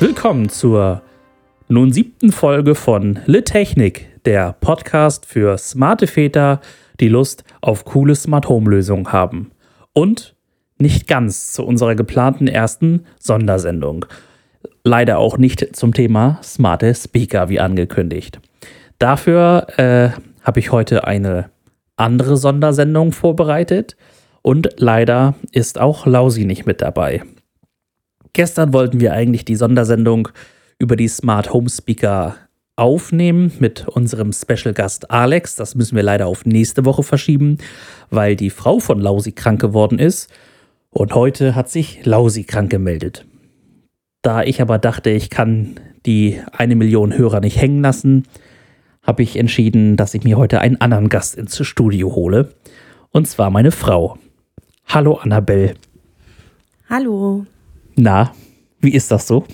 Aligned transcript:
Willkommen 0.00 0.48
zur 0.48 1.02
nun 1.66 1.90
siebten 1.90 2.30
Folge 2.30 2.76
von 2.76 3.18
Litechnik, 3.26 4.06
der 4.24 4.52
Podcast 4.52 5.26
für 5.26 5.58
smarte 5.58 6.06
Väter, 6.06 6.60
die 7.00 7.08
Lust 7.08 7.42
auf 7.62 7.84
coole 7.84 8.14
Smart 8.14 8.48
Home 8.48 8.70
Lösungen 8.70 9.10
haben. 9.10 9.50
Und 9.94 10.36
nicht 10.78 11.08
ganz 11.08 11.52
zu 11.52 11.66
unserer 11.66 11.96
geplanten 11.96 12.46
ersten 12.46 13.06
Sondersendung. 13.18 14.06
Leider 14.84 15.18
auch 15.18 15.36
nicht 15.36 15.74
zum 15.74 15.92
Thema 15.92 16.38
smarte 16.44 16.94
Speaker 16.94 17.48
wie 17.48 17.58
angekündigt. 17.58 18.38
Dafür 19.00 19.66
äh, 19.78 20.10
habe 20.42 20.60
ich 20.60 20.70
heute 20.70 21.08
eine 21.08 21.50
andere 21.96 22.36
Sondersendung 22.36 23.10
vorbereitet 23.10 23.96
und 24.42 24.68
leider 24.76 25.34
ist 25.50 25.80
auch 25.80 26.06
Lausi 26.06 26.44
nicht 26.44 26.66
mit 26.66 26.82
dabei. 26.82 27.24
Gestern 28.32 28.72
wollten 28.72 29.00
wir 29.00 29.12
eigentlich 29.12 29.44
die 29.44 29.56
Sondersendung 29.56 30.28
über 30.78 30.96
die 30.96 31.08
Smart 31.08 31.52
Home 31.52 31.68
Speaker 31.68 32.36
aufnehmen 32.76 33.52
mit 33.58 33.88
unserem 33.88 34.32
Special 34.32 34.72
Gast 34.72 35.10
Alex. 35.10 35.56
Das 35.56 35.74
müssen 35.74 35.96
wir 35.96 36.04
leider 36.04 36.26
auf 36.26 36.46
nächste 36.46 36.84
Woche 36.84 37.02
verschieben, 37.02 37.58
weil 38.10 38.36
die 38.36 38.50
Frau 38.50 38.78
von 38.78 39.00
Lausi 39.00 39.32
krank 39.32 39.60
geworden 39.60 39.98
ist. 39.98 40.30
Und 40.90 41.14
heute 41.14 41.54
hat 41.54 41.68
sich 41.68 42.04
Lausi 42.04 42.44
krank 42.44 42.70
gemeldet. 42.70 43.26
Da 44.22 44.42
ich 44.42 44.62
aber 44.62 44.78
dachte, 44.78 45.10
ich 45.10 45.30
kann 45.30 45.80
die 46.06 46.40
eine 46.52 46.76
Million 46.76 47.16
Hörer 47.16 47.40
nicht 47.40 47.60
hängen 47.60 47.82
lassen, 47.82 48.24
habe 49.02 49.22
ich 49.22 49.36
entschieden, 49.36 49.96
dass 49.96 50.14
ich 50.14 50.22
mir 50.22 50.36
heute 50.36 50.60
einen 50.60 50.80
anderen 50.80 51.08
Gast 51.08 51.34
ins 51.34 51.64
Studio 51.66 52.14
hole. 52.14 52.50
Und 53.10 53.26
zwar 53.26 53.50
meine 53.50 53.72
Frau. 53.72 54.18
Hallo 54.86 55.14
Annabelle. 55.14 55.74
Hallo. 56.88 57.44
Na, 58.00 58.32
wie 58.80 58.94
ist 58.94 59.10
das 59.10 59.26
so? 59.26 59.44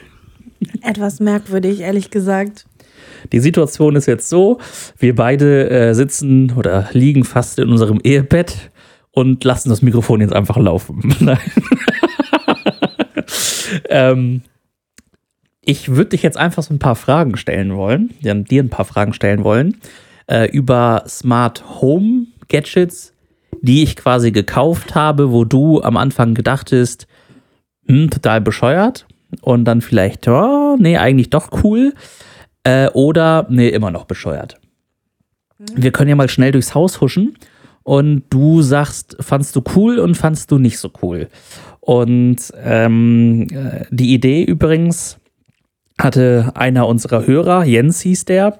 Etwas 0.82 1.18
merkwürdig, 1.18 1.80
ehrlich 1.80 2.10
gesagt. 2.10 2.66
Die 3.32 3.40
Situation 3.40 3.96
ist 3.96 4.04
jetzt 4.04 4.28
so, 4.28 4.58
wir 4.98 5.14
beide 5.14 5.70
äh, 5.70 5.94
sitzen 5.94 6.52
oder 6.52 6.90
liegen 6.92 7.24
fast 7.24 7.58
in 7.58 7.70
unserem 7.70 7.98
Ehebett 8.04 8.70
und 9.12 9.42
lassen 9.44 9.70
das 9.70 9.80
Mikrofon 9.80 10.20
jetzt 10.20 10.34
einfach 10.34 10.58
laufen. 10.58 11.16
ähm, 13.88 14.42
ich 15.64 15.88
würde 15.88 16.10
dich 16.10 16.22
jetzt 16.22 16.36
einfach 16.36 16.62
so 16.62 16.74
ein 16.74 16.78
paar 16.78 16.96
Fragen 16.96 17.38
stellen 17.38 17.74
wollen, 17.76 18.10
dir 18.20 18.62
ein 18.62 18.68
paar 18.68 18.84
Fragen 18.84 19.14
stellen 19.14 19.42
wollen, 19.42 19.78
äh, 20.26 20.50
über 20.50 21.04
Smart 21.08 21.80
Home 21.80 22.26
Gadgets, 22.48 23.14
die 23.62 23.82
ich 23.82 23.96
quasi 23.96 24.32
gekauft 24.32 24.94
habe, 24.94 25.32
wo 25.32 25.46
du 25.46 25.80
am 25.80 25.96
Anfang 25.96 26.34
gedachtest, 26.34 27.06
hm, 27.90 28.10
total 28.10 28.40
bescheuert. 28.40 29.06
Und 29.42 29.64
dann 29.64 29.80
vielleicht, 29.80 30.26
oh, 30.28 30.76
nee, 30.78 30.96
eigentlich 30.96 31.30
doch 31.30 31.62
cool. 31.62 31.94
Äh, 32.64 32.88
oder, 32.90 33.46
nee, 33.48 33.68
immer 33.68 33.90
noch 33.90 34.04
bescheuert. 34.04 34.58
Mhm. 35.58 35.66
Wir 35.76 35.92
können 35.92 36.08
ja 36.08 36.16
mal 36.16 36.28
schnell 36.28 36.52
durchs 36.52 36.74
Haus 36.74 37.00
huschen 37.00 37.36
und 37.82 38.24
du 38.30 38.62
sagst, 38.62 39.16
fandst 39.20 39.54
du 39.56 39.62
cool 39.74 39.98
und 39.98 40.16
fandst 40.16 40.50
du 40.50 40.58
nicht 40.58 40.78
so 40.78 40.90
cool. 41.02 41.28
Und 41.80 42.52
ähm, 42.62 43.46
äh, 43.50 43.84
die 43.90 44.12
Idee 44.14 44.44
übrigens 44.44 45.18
hatte 45.98 46.52
einer 46.54 46.86
unserer 46.86 47.26
Hörer, 47.26 47.64
Jens 47.64 48.00
hieß 48.00 48.24
der, 48.26 48.58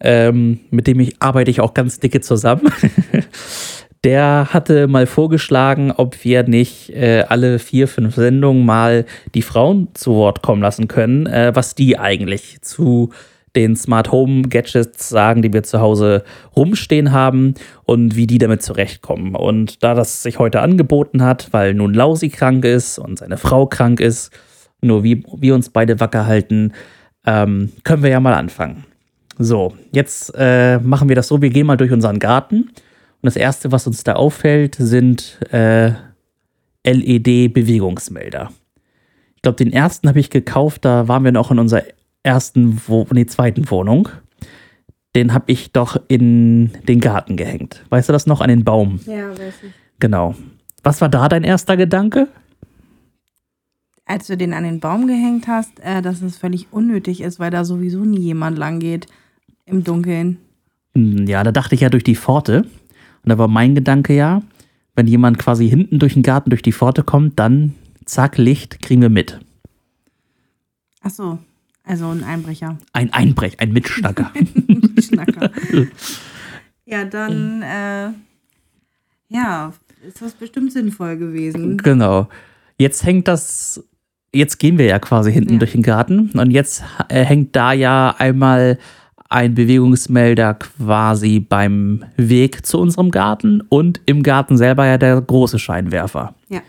ähm, 0.00 0.60
mit 0.70 0.86
dem 0.86 1.00
ich 1.00 1.20
arbeite 1.20 1.50
ich 1.50 1.60
auch 1.60 1.74
ganz 1.74 2.00
dicke 2.00 2.20
zusammen. 2.20 2.72
der 4.04 4.48
hatte 4.52 4.88
mal 4.88 5.06
vorgeschlagen, 5.06 5.92
ob 5.92 6.24
wir 6.24 6.42
nicht 6.44 6.90
äh, 6.90 7.24
alle 7.28 7.58
vier, 7.58 7.86
fünf 7.86 8.14
Sendungen 8.14 8.64
mal 8.64 9.04
die 9.34 9.42
Frauen 9.42 9.88
zu 9.94 10.14
Wort 10.14 10.42
kommen 10.42 10.62
lassen 10.62 10.88
können, 10.88 11.26
äh, 11.26 11.52
was 11.54 11.74
die 11.74 11.98
eigentlich 11.98 12.62
zu 12.62 13.10
den 13.56 13.76
Smart 13.76 14.12
Home 14.12 14.42
Gadgets 14.42 15.08
sagen, 15.08 15.42
die 15.42 15.52
wir 15.52 15.64
zu 15.64 15.80
Hause 15.80 16.24
rumstehen 16.54 17.12
haben 17.12 17.54
und 17.84 18.16
wie 18.16 18.26
die 18.26 18.38
damit 18.38 18.62
zurechtkommen. 18.62 19.34
Und 19.34 19.82
da 19.82 19.94
das 19.94 20.22
sich 20.22 20.38
heute 20.38 20.60
angeboten 20.60 21.22
hat, 21.22 21.48
weil 21.50 21.74
nun 21.74 21.92
Lausi 21.92 22.28
krank 22.28 22.64
ist 22.64 22.98
und 22.98 23.18
seine 23.18 23.36
Frau 23.36 23.66
krank 23.66 24.00
ist, 24.00 24.30
nur 24.80 25.02
wie 25.02 25.24
wir 25.36 25.54
uns 25.54 25.68
beide 25.68 26.00
wacker 26.00 26.26
halten, 26.26 26.72
ähm, 27.26 27.72
können 27.84 28.02
wir 28.02 28.10
ja 28.10 28.20
mal 28.20 28.34
anfangen. 28.34 28.84
So, 29.36 29.74
jetzt 29.92 30.32
äh, 30.36 30.78
machen 30.78 31.08
wir 31.08 31.16
das 31.16 31.28
so, 31.28 31.42
wir 31.42 31.50
gehen 31.50 31.66
mal 31.66 31.76
durch 31.76 31.92
unseren 31.92 32.18
Garten 32.18 32.70
und 33.22 33.26
das 33.26 33.36
Erste, 33.36 33.70
was 33.70 33.86
uns 33.86 34.02
da 34.02 34.14
auffällt, 34.14 34.76
sind 34.78 35.38
äh, 35.52 35.92
LED-Bewegungsmelder. 36.84 38.50
Ich 39.36 39.42
glaube, 39.42 39.56
den 39.56 39.72
ersten 39.72 40.08
habe 40.08 40.20
ich 40.20 40.30
gekauft, 40.30 40.84
da 40.84 41.08
waren 41.08 41.24
wir 41.24 41.32
noch 41.32 41.50
in 41.50 41.58
unserer 41.58 41.84
ersten, 42.22 42.80
Wo 42.86 43.06
nee, 43.12 43.26
zweiten 43.26 43.70
Wohnung. 43.70 44.08
Den 45.14 45.34
habe 45.34 45.50
ich 45.50 45.72
doch 45.72 46.00
in 46.08 46.72
den 46.86 47.00
Garten 47.00 47.36
gehängt. 47.36 47.84
Weißt 47.90 48.08
du 48.08 48.12
das 48.12 48.26
noch? 48.26 48.40
An 48.40 48.48
den 48.48 48.64
Baum. 48.64 49.00
Ja, 49.06 49.30
weiß 49.30 49.54
ich. 49.64 49.72
Genau. 49.98 50.34
Was 50.82 51.00
war 51.00 51.08
da 51.08 51.28
dein 51.28 51.44
erster 51.44 51.76
Gedanke? 51.76 52.28
Als 54.06 54.28
du 54.28 54.36
den 54.36 54.54
an 54.54 54.64
den 54.64 54.80
Baum 54.80 55.06
gehängt 55.06 55.46
hast, 55.46 55.80
äh, 55.80 56.00
dass 56.00 56.22
es 56.22 56.38
völlig 56.38 56.72
unnötig 56.72 57.20
ist, 57.20 57.38
weil 57.38 57.50
da 57.50 57.64
sowieso 57.64 58.04
nie 58.04 58.20
jemand 58.20 58.58
lang 58.58 58.78
geht 58.78 59.06
im 59.66 59.84
Dunkeln. 59.84 60.38
Hm, 60.94 61.26
ja, 61.26 61.42
da 61.44 61.52
dachte 61.52 61.74
ich 61.74 61.82
ja 61.82 61.90
durch 61.90 62.04
die 62.04 62.16
Pforte. 62.16 62.66
Und 63.24 63.30
da 63.30 63.38
war 63.38 63.48
mein 63.48 63.74
Gedanke 63.74 64.14
ja, 64.14 64.42
wenn 64.94 65.06
jemand 65.06 65.38
quasi 65.38 65.68
hinten 65.68 65.98
durch 65.98 66.14
den 66.14 66.22
Garten 66.22 66.50
durch 66.50 66.62
die 66.62 66.72
Pforte 66.72 67.02
kommt, 67.02 67.38
dann 67.38 67.74
zack, 68.04 68.38
Licht 68.38 68.82
kriegen 68.82 69.02
wir 69.02 69.08
mit. 69.08 69.40
Ach 71.02 71.10
so, 71.10 71.38
also 71.84 72.08
ein 72.08 72.24
Einbrecher. 72.24 72.78
Ein 72.92 73.12
Einbrech, 73.12 73.60
ein 73.60 73.72
Mitschnacker. 73.72 74.30
Mitschnacker. 74.66 75.50
ja, 76.86 77.04
dann, 77.04 77.62
äh, 77.62 78.10
ja, 79.28 79.72
ist 80.06 80.20
das 80.20 80.34
bestimmt 80.34 80.72
sinnvoll 80.72 81.16
gewesen. 81.16 81.78
Genau. 81.78 82.28
Jetzt 82.76 83.04
hängt 83.04 83.28
das, 83.28 83.84
jetzt 84.32 84.58
gehen 84.58 84.78
wir 84.78 84.86
ja 84.86 84.98
quasi 84.98 85.32
hinten 85.32 85.54
ja. 85.54 85.58
durch 85.58 85.72
den 85.72 85.82
Garten 85.82 86.30
und 86.30 86.50
jetzt 86.50 86.82
äh, 87.08 87.24
hängt 87.24 87.54
da 87.56 87.72
ja 87.72 88.14
einmal 88.18 88.78
ein 89.30 89.54
Bewegungsmelder 89.54 90.54
quasi 90.54 91.40
beim 91.40 92.04
Weg 92.16 92.66
zu 92.66 92.78
unserem 92.78 93.10
Garten 93.10 93.62
und 93.68 94.00
im 94.04 94.22
Garten 94.22 94.58
selber 94.58 94.86
ja 94.86 94.98
der 94.98 95.20
große 95.20 95.58
Scheinwerfer. 95.58 96.34
Ja. 96.48 96.60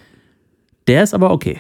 Der 0.88 1.04
ist 1.04 1.14
aber 1.14 1.32
okay. 1.32 1.60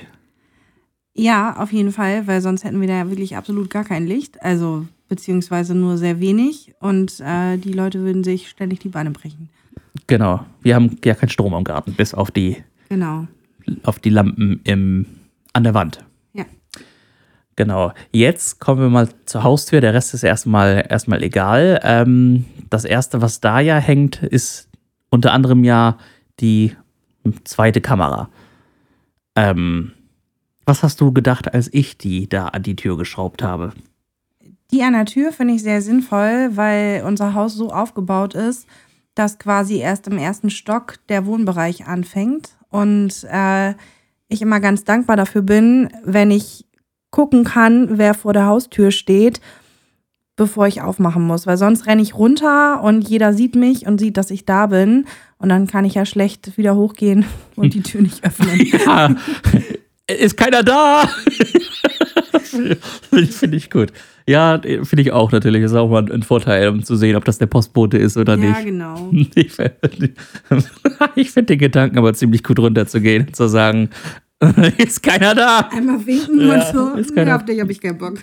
Ja, 1.14 1.58
auf 1.58 1.74
jeden 1.74 1.92
Fall, 1.92 2.28
weil 2.28 2.40
sonst 2.42 2.64
hätten 2.64 2.80
wir 2.80 2.88
da 2.88 3.10
wirklich 3.10 3.36
absolut 3.36 3.70
gar 3.70 3.84
kein 3.84 4.08
Licht. 4.08 4.42
Also, 4.44 4.86
beziehungsweise 5.10 5.76
nur 5.76 5.98
sehr 5.98 6.20
wenig. 6.22 6.74
Und 6.80 7.20
äh, 7.20 7.58
die 7.58 7.74
Leute 7.74 8.02
würden 8.02 8.24
sich 8.24 8.50
ständig 8.50 8.80
die 8.80 8.90
Beine 8.90 9.12
brechen. 9.12 9.50
Genau. 10.08 10.46
Wir 10.62 10.76
haben 10.76 10.98
ja 11.04 11.16
keinen 11.16 11.30
Strom 11.30 11.54
im 11.54 11.64
Garten, 11.64 11.94
bis 11.94 12.14
auf 12.14 12.32
die, 12.32 12.58
genau. 12.90 13.28
auf 13.84 14.00
die 14.00 14.10
Lampen 14.10 14.62
im, 14.64 15.06
an 15.54 15.64
der 15.64 15.74
Wand. 15.74 16.06
Genau. 17.62 17.94
Jetzt 18.12 18.60
kommen 18.60 18.82
wir 18.82 18.90
mal 18.90 19.08
zur 19.28 19.44
Haustür. 19.44 19.82
Der 19.82 19.94
Rest 19.94 20.16
ist 20.16 20.24
erstmal, 20.24 20.84
erstmal 20.90 21.22
egal. 21.22 21.80
Ähm, 21.84 22.46
das 22.72 22.86
erste, 22.86 23.22
was 23.22 23.40
da 23.40 23.60
ja 23.60 23.78
hängt, 23.78 24.24
ist 24.24 24.68
unter 25.12 25.32
anderem 25.32 25.64
ja 25.64 26.00
die 26.40 26.76
zweite 27.44 27.80
Kamera. 27.80 28.30
Ähm, 29.36 29.92
was 30.66 30.82
hast 30.82 31.02
du 31.02 31.14
gedacht, 31.14 31.54
als 31.54 31.72
ich 31.72 32.00
die 32.00 32.28
da 32.28 32.48
an 32.48 32.64
die 32.64 32.76
Tür 32.76 32.98
geschraubt 32.98 33.44
habe? 33.44 33.74
Die 34.72 34.82
an 34.82 34.94
der 34.94 35.06
Tür 35.06 35.32
finde 35.32 35.54
ich 35.54 35.62
sehr 35.62 35.84
sinnvoll, 35.84 36.50
weil 36.56 37.04
unser 37.06 37.36
Haus 37.36 37.54
so 37.54 37.70
aufgebaut 37.70 38.34
ist, 38.34 38.66
dass 39.14 39.38
quasi 39.38 39.78
erst 39.78 40.08
im 40.08 40.18
ersten 40.18 40.50
Stock 40.50 40.96
der 41.10 41.28
Wohnbereich 41.28 41.86
anfängt. 41.86 42.58
Und 42.70 43.24
äh, 43.30 43.76
ich 44.30 44.42
immer 44.42 44.60
ganz 44.60 44.84
dankbar 44.84 45.16
dafür 45.16 45.44
bin, 45.44 45.90
wenn 46.04 46.32
ich 46.32 46.66
gucken 47.12 47.44
kann, 47.44 47.98
wer 47.98 48.14
vor 48.14 48.34
der 48.34 48.48
Haustür 48.48 48.92
steht, 48.92 49.42
bevor 50.36 50.66
ich 50.68 50.82
aufmachen 50.82 51.24
muss. 51.24 51.46
Weil 51.46 51.58
sonst 51.58 51.86
renne 51.86 52.02
ich 52.02 52.16
runter 52.16 52.82
und 52.82 53.08
jeder 53.08 53.34
sieht 53.34 53.56
mich 53.56 53.86
und 53.86 54.00
sieht, 54.00 54.18
dass 54.18 54.32
ich 54.32 54.46
da 54.46 54.68
bin. 54.68 55.06
Und 55.38 55.50
dann 55.50 55.68
kann 55.68 55.86
ich 55.86 55.96
ja 55.96 56.06
schlecht 56.06 56.58
wieder 56.58 56.76
hochgehen 56.76 57.26
und 57.56 57.74
die 57.74 57.84
Tür 57.84 58.02
nicht 58.02 58.24
öffnen. 58.24 58.68
Ja, 58.86 59.16
ist 60.08 60.36
keiner 60.36 60.64
da. 60.64 61.08
finde 63.30 63.58
ich 63.58 63.70
gut. 63.70 63.94
Ja, 64.28 64.60
finde 64.60 65.02
ich 65.02 65.12
auch 65.12 65.32
natürlich. 65.32 65.64
Ist 65.64 65.74
auch 65.74 65.90
mal 65.90 66.12
ein 66.12 66.24
Vorteil, 66.24 66.68
um 66.70 66.84
zu 66.84 66.96
sehen, 66.96 67.16
ob 67.16 67.26
das 67.26 67.38
der 67.38 67.46
Postbote 67.46 67.98
ist 67.98 68.18
oder 68.18 68.38
ja, 68.38 68.46
nicht. 68.46 68.58
Ja, 68.58 68.64
genau. 68.64 69.10
Ich 71.16 71.32
finde 71.32 71.54
den 71.54 71.60
Gedanken 71.60 71.98
aber 71.98 72.14
ziemlich 72.14 72.44
gut 72.44 72.60
runterzugehen, 72.60 73.34
zu 73.34 73.48
sagen, 73.48 73.90
ist 74.78 75.04
keiner 75.04 75.36
da. 75.36 75.70
Einmal 75.72 76.06
winken 76.06 76.42
ja, 76.42 76.56
und 76.56 76.64
so. 76.74 76.94
Ist 76.96 77.16
keiner. 77.16 77.30
Ja, 77.30 77.36
auf 77.36 77.46
dich 77.46 77.60
habe 77.60 77.72
ich 77.72 77.80
keinen 77.80 77.98
Bock. 77.98 78.16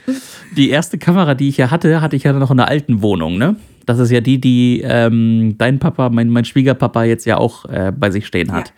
Die 0.56 0.70
erste 0.70 0.98
Kamera, 0.98 1.34
die 1.34 1.48
ich 1.48 1.56
ja 1.56 1.70
hatte, 1.70 2.00
hatte 2.00 2.16
ich 2.16 2.24
ja 2.24 2.32
noch 2.32 2.50
in 2.50 2.56
der 2.56 2.68
alten 2.68 3.02
Wohnung, 3.02 3.38
ne? 3.38 3.56
Das 3.86 3.98
ist 3.98 4.10
ja 4.10 4.20
die, 4.20 4.40
die 4.40 4.82
ähm, 4.84 5.54
dein 5.56 5.78
Papa, 5.78 6.10
mein, 6.10 6.28
mein 6.28 6.44
Schwiegerpapa 6.44 7.04
jetzt 7.04 7.24
ja 7.24 7.38
auch 7.38 7.64
äh, 7.66 7.92
bei 7.96 8.10
sich 8.10 8.26
stehen 8.26 8.52
hat. 8.52 8.72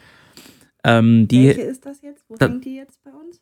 Ja. 0.85 0.99
Ähm, 0.99 1.29
die, 1.29 1.49
Welche 1.49 1.63
ist 1.63 1.85
das 1.85 2.03
jetzt? 2.03 2.25
Wo 2.29 2.37
da, 2.37 2.47
hängt 2.47 2.65
die 2.65 2.77
jetzt 2.77 3.03
bei 3.03 3.11
uns? 3.11 3.41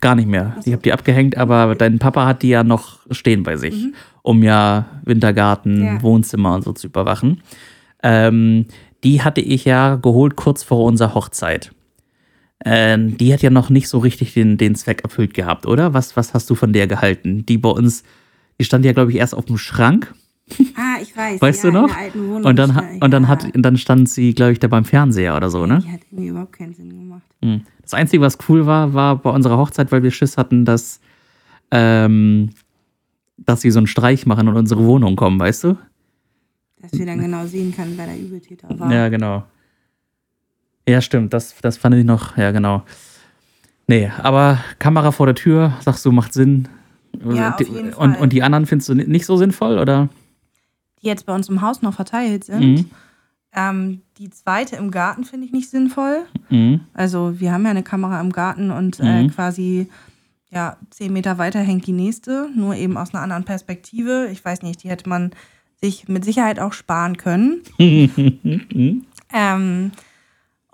gar 0.00 0.14
nicht 0.14 0.28
mehr. 0.28 0.56
Ich 0.64 0.72
habe 0.72 0.82
die 0.82 0.92
abgehängt, 0.92 1.36
aber 1.36 1.74
dein 1.74 1.98
Papa 1.98 2.26
hat 2.26 2.42
die 2.42 2.50
ja 2.50 2.62
noch 2.62 2.98
stehen 3.10 3.42
bei 3.42 3.56
sich, 3.56 3.86
um 4.22 4.42
ja 4.42 4.86
Wintergarten, 5.04 5.82
Ja. 5.82 6.02
Wohnzimmer 6.02 6.54
und 6.54 6.64
so 6.64 6.72
zu 6.72 6.88
überwachen. 6.88 7.42
Ähm, 8.02 8.66
die 9.04 9.22
hatte 9.22 9.40
ich 9.40 9.64
ja 9.64 9.96
geholt 9.96 10.36
kurz 10.36 10.62
vor 10.62 10.84
unserer 10.84 11.14
Hochzeit. 11.14 11.72
Ähm, 12.64 13.16
die 13.16 13.32
hat 13.32 13.42
ja 13.42 13.50
noch 13.50 13.70
nicht 13.70 13.88
so 13.88 13.98
richtig 13.98 14.34
den, 14.34 14.58
den 14.58 14.74
Zweck 14.74 15.02
erfüllt 15.04 15.34
gehabt, 15.34 15.66
oder? 15.66 15.94
Was, 15.94 16.16
was 16.16 16.34
hast 16.34 16.50
du 16.50 16.54
von 16.54 16.72
der 16.72 16.86
gehalten? 16.86 17.46
Die 17.46 17.56
bei 17.56 17.70
uns, 17.70 18.02
die 18.58 18.64
stand 18.64 18.84
ja, 18.84 18.92
glaube 18.92 19.12
ich, 19.12 19.18
erst 19.18 19.34
auf 19.34 19.44
dem 19.44 19.58
Schrank. 19.58 20.12
Ah, 20.76 20.96
ich 21.00 21.16
weiß. 21.16 21.40
Weißt 21.40 21.64
ja, 21.64 21.70
du 21.70 21.76
noch? 21.76 21.90
Und 22.44 22.58
dann, 22.58 22.72
stand- 22.72 23.04
und 23.04 23.10
dann, 23.10 23.22
ja. 23.24 23.28
hat, 23.28 23.54
und 23.54 23.62
dann 23.62 23.76
stand 23.76 24.08
sie, 24.08 24.34
glaube 24.34 24.52
ich, 24.52 24.58
da 24.58 24.66
beim 24.66 24.84
Fernseher 24.84 25.36
oder 25.36 25.50
so, 25.50 25.66
ne? 25.66 25.82
Die 25.84 25.92
hat 25.92 26.00
irgendwie 26.10 26.28
überhaupt 26.28 26.52
keinen 26.52 26.74
Sinn 26.74 26.88
gemacht. 26.88 27.22
Hm. 27.42 27.62
Das 27.82 27.94
Einzige, 27.94 28.22
was 28.22 28.38
cool 28.48 28.66
war, 28.66 28.94
war 28.94 29.16
bei 29.16 29.30
unserer 29.30 29.58
Hochzeit, 29.58 29.92
weil 29.92 30.02
wir 30.02 30.10
Schiss 30.10 30.36
hatten, 30.36 30.64
dass, 30.64 31.00
ähm, 31.70 32.50
dass 33.36 33.60
sie 33.60 33.70
so 33.70 33.78
einen 33.78 33.86
Streich 33.86 34.26
machen 34.26 34.48
und 34.48 34.56
unsere 34.56 34.84
Wohnung 34.84 35.16
kommen, 35.16 35.38
weißt 35.38 35.64
du? 35.64 35.76
Dass 36.80 36.92
wir 36.92 37.06
dann 37.06 37.20
genau 37.20 37.44
sehen 37.46 37.74
können, 37.74 37.94
wer 37.96 38.06
der 38.06 38.18
Übeltäter 38.18 38.68
war. 38.78 38.92
Ja, 38.92 39.08
genau. 39.08 39.44
Ja, 40.88 41.00
stimmt. 41.00 41.32
Das, 41.34 41.54
das 41.60 41.76
fand 41.76 41.94
ich 41.94 42.04
noch, 42.04 42.36
ja, 42.36 42.50
genau. 42.50 42.82
Nee, 43.86 44.10
aber 44.22 44.58
Kamera 44.78 45.12
vor 45.12 45.26
der 45.26 45.34
Tür, 45.34 45.74
sagst 45.80 46.04
du, 46.04 46.12
macht 46.12 46.32
Sinn. 46.32 46.68
Ja, 47.24 47.54
auf 47.54 47.60
jeden 47.60 47.92
und, 47.94 48.12
Fall. 48.14 48.22
und 48.22 48.32
die 48.32 48.42
anderen 48.42 48.66
findest 48.66 48.88
du 48.90 48.94
ni- 48.94 49.06
nicht 49.06 49.26
so 49.26 49.36
sinnvoll, 49.36 49.78
oder? 49.78 50.08
Die 51.02 51.06
jetzt 51.06 51.26
bei 51.26 51.34
uns 51.34 51.48
im 51.48 51.62
Haus 51.62 51.82
noch 51.82 51.94
verteilt 51.94 52.44
sind. 52.44 52.60
Mhm. 52.60 52.90
Ähm, 53.54 54.02
die 54.18 54.28
zweite 54.30 54.76
im 54.76 54.90
Garten 54.90 55.24
finde 55.24 55.46
ich 55.46 55.52
nicht 55.52 55.70
sinnvoll. 55.70 56.24
Mhm. 56.50 56.80
Also 56.92 57.40
wir 57.40 57.52
haben 57.52 57.64
ja 57.64 57.70
eine 57.70 57.82
Kamera 57.82 58.20
im 58.20 58.30
Garten 58.32 58.70
und 58.70 59.00
äh, 59.00 59.22
Mhm. 59.24 59.30
quasi 59.30 59.88
ja, 60.50 60.76
zehn 60.90 61.12
Meter 61.12 61.38
weiter 61.38 61.60
hängt 61.60 61.86
die 61.86 61.92
nächste, 61.92 62.48
nur 62.54 62.74
eben 62.74 62.96
aus 62.96 63.14
einer 63.14 63.22
anderen 63.22 63.44
Perspektive. 63.44 64.28
Ich 64.32 64.44
weiß 64.44 64.62
nicht, 64.62 64.82
die 64.82 64.88
hätte 64.90 65.08
man 65.08 65.30
sich 65.80 66.08
mit 66.08 66.24
Sicherheit 66.24 66.58
auch 66.60 66.72
sparen 66.72 67.16
können. 67.16 67.62
ähm, 67.78 69.92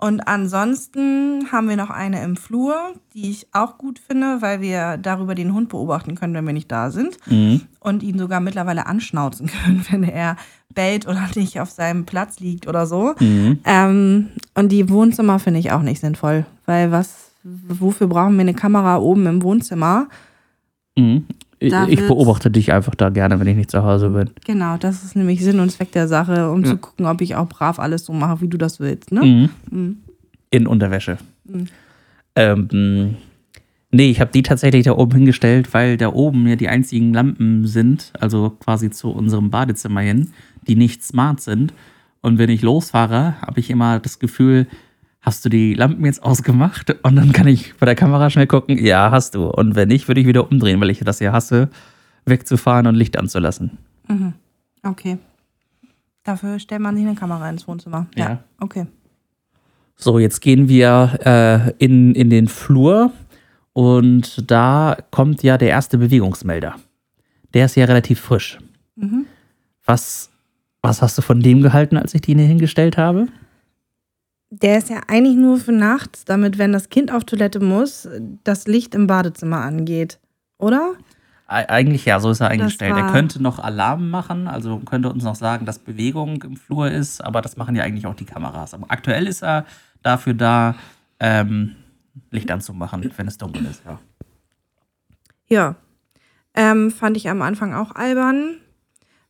und 0.05 0.27
ansonsten 0.27 1.51
haben 1.51 1.67
wir 1.67 1.77
noch 1.77 1.89
eine 1.89 2.23
im 2.23 2.35
Flur, 2.35 2.75
die 3.15 3.31
ich 3.31 3.47
auch 3.53 3.79
gut 3.79 3.97
finde, 3.97 4.39
weil 4.39 4.61
wir 4.61 4.97
darüber 4.97 5.33
den 5.33 5.51
Hund 5.51 5.69
beobachten 5.69 6.13
können, 6.13 6.35
wenn 6.35 6.45
wir 6.45 6.53
nicht 6.53 6.71
da 6.71 6.91
sind. 6.91 7.17
Mhm. 7.25 7.61
Und 7.79 8.03
ihn 8.03 8.19
sogar 8.19 8.39
mittlerweile 8.39 8.85
anschnauzen 8.85 9.47
können, 9.63 9.83
wenn 9.89 10.03
er 10.03 10.37
bellt 10.71 11.07
oder 11.07 11.27
nicht 11.35 11.59
auf 11.59 11.71
seinem 11.71 12.05
Platz 12.05 12.39
liegt 12.39 12.67
oder 12.67 12.85
so. 12.85 13.15
Mhm. 13.19 13.61
Ähm, 13.65 14.29
und 14.53 14.71
die 14.71 14.91
Wohnzimmer 14.91 15.39
finde 15.39 15.59
ich 15.59 15.71
auch 15.71 15.81
nicht 15.81 16.01
sinnvoll, 16.01 16.45
weil 16.67 16.91
was, 16.91 17.31
wofür 17.41 18.05
brauchen 18.05 18.35
wir 18.35 18.41
eine 18.41 18.53
Kamera 18.53 18.97
oben 18.97 19.25
im 19.25 19.41
Wohnzimmer? 19.41 20.07
Mhm. 20.95 21.25
Ich, 21.65 21.71
Da 21.71 21.87
ich 21.87 21.99
beobachte 22.05 22.51
dich 22.51 22.71
einfach 22.71 22.93
da 22.93 23.09
gerne, 23.09 23.39
wenn 23.39 23.47
ich 23.47 23.55
nicht 23.57 23.71
zu 23.71 23.83
Hause 23.83 24.11
bin. 24.11 24.29
Genau, 24.45 24.77
das 24.77 25.03
ist 25.03 25.15
nämlich 25.15 25.43
Sinn 25.43 25.59
und 25.59 25.71
Zweck 25.71 25.91
der 25.93 26.07
Sache, 26.07 26.51
um 26.51 26.63
Ja. 26.63 26.69
zu 26.71 26.77
gucken, 26.77 27.07
ob 27.07 27.21
ich 27.21 27.35
auch 27.35 27.47
brav 27.49 27.79
alles 27.79 28.05
so 28.05 28.13
mache, 28.13 28.41
wie 28.41 28.47
du 28.47 28.57
das 28.57 28.79
willst. 28.79 29.11
Ne? 29.11 29.21
Mhm. 29.23 29.49
Mhm. 29.71 29.97
In 30.51 30.67
Unterwäsche. 30.67 31.17
Mhm. 31.45 31.65
Ähm, 32.35 33.15
nee, 33.91 34.11
ich 34.11 34.21
habe 34.21 34.31
die 34.31 34.43
tatsächlich 34.43 34.83
da 34.85 34.91
oben 34.91 35.13
hingestellt, 35.15 35.73
weil 35.73 35.97
da 35.97 36.09
oben 36.13 36.47
ja 36.47 36.55
die 36.55 36.67
einzigen 36.69 37.13
Lampen 37.13 37.65
sind, 37.65 38.11
also 38.19 38.51
quasi 38.51 38.91
zu 38.91 39.09
unserem 39.09 39.49
Badezimmer 39.49 40.01
hin, 40.01 40.29
die 40.67 40.75
nicht 40.75 41.03
smart 41.03 41.41
sind. 41.41 41.73
Und 42.21 42.37
wenn 42.37 42.49
ich 42.49 42.61
losfahre, 42.61 43.41
habe 43.41 43.59
ich 43.59 43.69
immer 43.71 43.99
das 43.99 44.19
Gefühl, 44.19 44.67
hast 45.25 45.43
du 45.43 45.49
die 45.49 45.73
Lampen 45.73 46.05
jetzt 46.05 46.23
ausgemacht? 46.23 46.95
Und 47.01 47.15
dann 47.15 47.31
kann 47.31 47.47
ich 47.47 47.75
bei 47.77 47.85
der 47.85 47.95
Kamera 47.95 48.29
schnell 48.29 48.47
gucken, 48.47 48.77
ja, 48.77 49.09
hast 49.09 49.33
du. 49.35 49.47
Und 49.47 49.75
wenn 49.75 49.87
nicht, 49.87 50.07
würde 50.07 50.21
ich 50.21 50.27
wieder 50.27 50.49
umdrehen, 50.49 50.79
weil 50.79 50.91
ich 50.91 50.99
das 50.99 51.19
ja 51.19 51.33
hasse, 51.33 51.69
wegzufahren 52.25 52.85
und 52.85 52.95
Licht 52.95 53.17
anzulassen. 53.17 53.77
Mhm. 54.07 54.33
Okay. 54.83 55.17
Dafür 56.23 56.59
stellt 56.59 56.81
man 56.81 56.95
sich 56.95 57.05
eine 57.05 57.15
Kamera 57.15 57.49
ins 57.49 57.67
Wohnzimmer. 57.67 58.07
Ja. 58.15 58.29
Ja. 58.29 58.43
Okay. 58.59 58.85
So, 59.95 60.19
jetzt 60.19 60.41
gehen 60.41 60.69
wir 60.69 61.19
äh, 61.23 61.83
in, 61.83 62.13
in 62.13 62.29
den 62.29 62.47
Flur 62.47 63.11
und 63.73 64.49
da 64.49 64.97
kommt 65.09 65.41
ja 65.41 65.57
der 65.57 65.69
erste 65.69 65.97
Bewegungsmelder. 65.97 66.75
Der 67.53 67.65
ist 67.65 67.75
ja 67.75 67.85
relativ 67.85 68.19
frisch. 68.19 68.59
Mhm. 68.95 69.25
Was, 69.85 70.29
was 70.81 71.01
hast 71.01 71.17
du 71.17 71.21
von 71.21 71.41
dem 71.41 71.61
gehalten, 71.61 71.97
als 71.97 72.13
ich 72.13 72.21
den 72.21 72.37
hier 72.37 72.47
hingestellt 72.47 72.97
habe? 72.97 73.27
Der 74.61 74.77
ist 74.77 74.89
ja 74.89 75.01
eigentlich 75.07 75.35
nur 75.35 75.57
für 75.57 75.71
nachts, 75.71 76.25
damit, 76.25 76.57
wenn 76.57 76.71
das 76.71 76.89
Kind 76.89 77.11
auf 77.11 77.25
Toilette 77.25 77.59
muss, 77.59 78.07
das 78.43 78.67
Licht 78.67 78.95
im 78.95 79.07
Badezimmer 79.07 79.61
angeht. 79.61 80.19
Oder? 80.57 80.93
Eigentlich 81.47 82.05
ja, 82.05 82.19
so 82.19 82.31
ist 82.31 82.39
er 82.39 82.47
eingestellt. 82.47 82.95
Er 82.95 83.11
könnte 83.11 83.41
noch 83.41 83.59
Alarm 83.59 84.09
machen, 84.09 84.47
also 84.47 84.79
könnte 84.79 85.11
uns 85.11 85.23
noch 85.23 85.35
sagen, 85.35 85.65
dass 85.65 85.77
Bewegung 85.77 86.41
im 86.43 86.55
Flur 86.55 86.89
ist, 86.89 87.23
aber 87.23 87.41
das 87.41 87.55
machen 87.55 87.75
ja 87.75 87.83
eigentlich 87.83 88.07
auch 88.07 88.15
die 88.15 88.25
Kameras. 88.25 88.73
Aber 88.73 88.85
aktuell 88.89 89.27
ist 89.27 89.43
er 89.43 89.65
dafür 90.01 90.33
da, 90.33 90.75
ähm, 91.19 91.75
Licht 92.31 92.49
anzumachen, 92.51 93.11
wenn 93.15 93.27
es 93.27 93.37
dunkel 93.37 93.65
ist. 93.65 93.83
Ja. 93.85 93.99
Ja. 95.47 95.75
Ähm, 96.53 96.91
fand 96.91 97.17
ich 97.17 97.29
am 97.29 97.41
Anfang 97.41 97.73
auch 97.73 97.93
albern. 97.93 98.57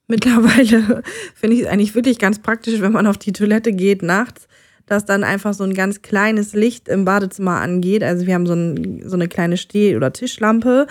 Mittlerweile 0.07 1.01
finde 1.35 1.55
ich 1.55 1.63
es 1.63 1.67
eigentlich 1.67 1.95
wirklich 1.95 2.19
ganz 2.19 2.39
praktisch, 2.39 2.79
wenn 2.79 2.91
man 2.91 3.07
auf 3.07 3.17
die 3.17 3.33
Toilette 3.33 3.73
geht 3.73 4.03
nachts, 4.03 4.47
dass 4.85 5.05
dann 5.05 5.23
einfach 5.23 5.53
so 5.53 5.63
ein 5.63 5.73
ganz 5.73 6.01
kleines 6.01 6.53
Licht 6.53 6.87
im 6.87 7.05
Badezimmer 7.05 7.59
angeht. 7.61 8.03
Also 8.03 8.25
wir 8.25 8.33
haben 8.33 8.45
so, 8.45 8.53
ein, 8.53 9.03
so 9.07 9.15
eine 9.15 9.27
kleine 9.27 9.57
Steh- 9.57 9.95
oder 9.95 10.13
Tischlampe 10.13 10.87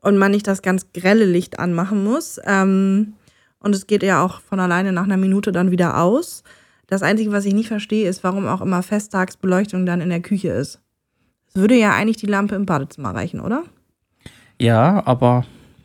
und 0.00 0.18
man 0.18 0.30
nicht 0.30 0.46
das 0.46 0.62
ganz 0.62 0.92
grelle 0.92 1.24
Licht 1.24 1.58
anmachen 1.58 2.04
muss. 2.04 2.40
Ähm, 2.44 3.14
und 3.60 3.74
es 3.74 3.86
geht 3.86 4.02
ja 4.02 4.22
auch 4.22 4.40
von 4.40 4.60
alleine 4.60 4.92
nach 4.92 5.04
einer 5.04 5.16
Minute 5.16 5.52
dann 5.52 5.70
wieder 5.70 6.00
aus. 6.00 6.42
Das 6.86 7.02
Einzige, 7.02 7.32
was 7.32 7.44
ich 7.44 7.54
nicht 7.54 7.68
verstehe, 7.68 8.08
ist, 8.08 8.24
warum 8.24 8.46
auch 8.46 8.60
immer 8.60 8.82
Festtagsbeleuchtung 8.82 9.84
dann 9.84 10.00
in 10.00 10.10
der 10.10 10.20
Küche 10.20 10.48
ist. 10.48 10.80
Es 11.48 11.56
würde 11.56 11.74
ja 11.74 11.92
eigentlich 11.92 12.18
die 12.18 12.26
Lampe 12.26 12.54
im 12.54 12.66
Badezimmer 12.66 13.14
reichen, 13.14 13.40
oder? 13.40 13.64
ja, 14.60 15.02
aber 15.06 15.44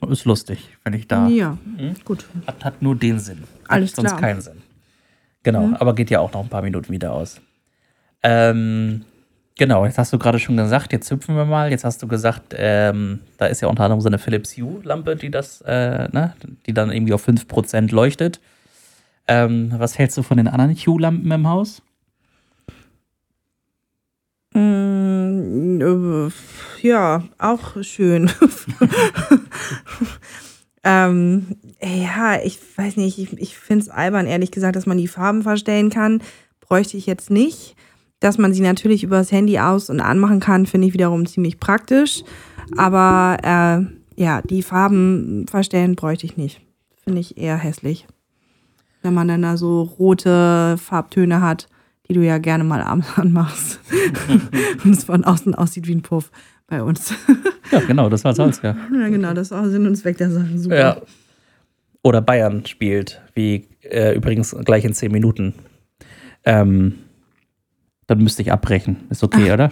ist 0.09 0.25
lustig, 0.25 0.69
wenn 0.83 0.93
ich 0.93 1.07
da. 1.07 1.27
Ja, 1.27 1.57
gut. 2.03 2.25
Hat, 2.45 2.65
hat 2.65 2.81
nur 2.81 2.95
den 2.95 3.19
Sinn. 3.19 3.43
Hat 3.63 3.71
Alles 3.71 3.93
sonst 3.93 4.09
klar. 4.09 4.19
keinen 4.19 4.41
Sinn. 4.41 4.61
Genau, 5.43 5.71
aber 5.79 5.93
geht 5.95 6.09
ja 6.09 6.19
auch 6.19 6.33
noch 6.33 6.41
ein 6.41 6.49
paar 6.49 6.61
Minuten 6.61 6.91
wieder 6.91 7.13
aus. 7.13 7.41
Ähm, 8.23 9.03
genau, 9.57 9.85
jetzt 9.85 9.97
hast 9.97 10.13
du 10.13 10.17
gerade 10.17 10.39
schon 10.39 10.57
gesagt, 10.57 10.93
jetzt 10.93 11.11
hüpfen 11.11 11.35
wir 11.35 11.45
mal. 11.45 11.69
Jetzt 11.69 11.83
hast 11.83 12.01
du 12.01 12.07
gesagt, 12.07 12.55
ähm, 12.57 13.19
da 13.37 13.47
ist 13.47 13.61
ja 13.61 13.67
unter 13.67 13.83
anderem 13.83 14.01
so 14.01 14.07
eine 14.07 14.17
Philips 14.17 14.57
Hue-Lampe, 14.57 15.15
die 15.15 15.29
das, 15.29 15.61
äh, 15.61 16.07
ne, 16.11 16.33
die 16.65 16.73
dann 16.73 16.91
irgendwie 16.91 17.13
auf 17.13 17.27
5% 17.27 17.91
leuchtet. 17.91 18.39
Ähm, 19.27 19.73
was 19.77 19.97
hältst 19.97 20.17
du 20.17 20.23
von 20.23 20.37
den 20.37 20.47
anderen 20.47 20.75
Hue-Lampen 20.75 21.29
im 21.31 21.47
Haus? 21.47 21.81
Mm, 24.53 25.81
äh, 25.81 26.31
ja, 26.81 27.23
auch 27.37 27.81
schön. 27.81 28.29
ähm, 30.83 31.57
ja, 31.81 32.41
ich 32.43 32.59
weiß 32.75 32.97
nicht, 32.97 33.17
ich, 33.17 33.33
ich 33.33 33.57
finde 33.57 33.83
es 33.83 33.89
albern, 33.89 34.27
ehrlich 34.27 34.51
gesagt, 34.51 34.75
dass 34.75 34.85
man 34.85 34.97
die 34.97 35.07
Farben 35.07 35.43
verstellen 35.43 35.89
kann. 35.89 36.21
Bräuchte 36.59 36.97
ich 36.97 37.05
jetzt 37.05 37.29
nicht. 37.29 37.75
Dass 38.23 38.37
man 38.37 38.53
sie 38.53 38.61
natürlich 38.61 39.03
über 39.03 39.17
das 39.17 39.33
Handy 39.33 39.59
aus- 39.59 39.89
und 39.89 39.99
anmachen 39.99 40.39
kann, 40.39 40.65
finde 40.65 40.87
ich 40.87 40.93
wiederum 40.93 41.25
ziemlich 41.25 41.59
praktisch. 41.59 42.23
Aber 42.77 43.37
äh, 43.43 44.21
ja, 44.21 44.41
die 44.41 44.63
Farben 44.63 45.45
verstellen 45.45 45.97
bräuchte 45.97 46.25
ich 46.25 46.37
nicht. 46.37 46.61
Finde 47.03 47.19
ich 47.19 47.37
eher 47.37 47.57
hässlich. 47.57 48.07
Wenn 49.01 49.13
man 49.13 49.27
dann 49.27 49.41
da 49.41 49.57
so 49.57 49.81
rote 49.81 50.77
Farbtöne 50.77 51.41
hat, 51.41 51.67
die 52.07 52.13
du 52.13 52.21
ja 52.21 52.37
gerne 52.37 52.63
mal 52.63 52.81
abends 52.81 53.09
anmachst. 53.17 53.81
und 54.85 54.91
es 54.91 55.03
von 55.03 55.25
außen 55.25 55.53
aussieht 55.53 55.87
wie 55.87 55.95
ein 55.95 56.01
Puff 56.01 56.31
bei 56.67 56.81
uns. 56.81 57.13
Ja, 57.71 57.79
genau, 57.79 58.07
das 58.07 58.23
war 58.23 58.35
Salz, 58.35 58.61
ja. 58.61 58.75
ja, 58.93 59.09
genau, 59.09 59.33
das 59.33 59.51
auch 59.51 59.65
Sinn 59.65 59.87
und 59.87 59.95
Zweck 59.95 60.17
der 60.17 60.29
Sache. 60.29 60.59
Super. 60.59 60.77
Ja. 60.77 61.01
Oder 62.03 62.21
Bayern 62.21 62.67
spielt, 62.67 63.19
wie 63.33 63.67
äh, 63.81 64.15
übrigens 64.15 64.55
gleich 64.63 64.85
in 64.85 64.93
10 64.93 65.11
Minuten. 65.11 65.55
Ähm, 66.45 66.93
dann 68.07 68.19
müsste 68.19 68.41
ich 68.41 68.51
abbrechen. 68.51 68.97
Ist 69.09 69.23
okay, 69.23 69.51
oder? 69.51 69.71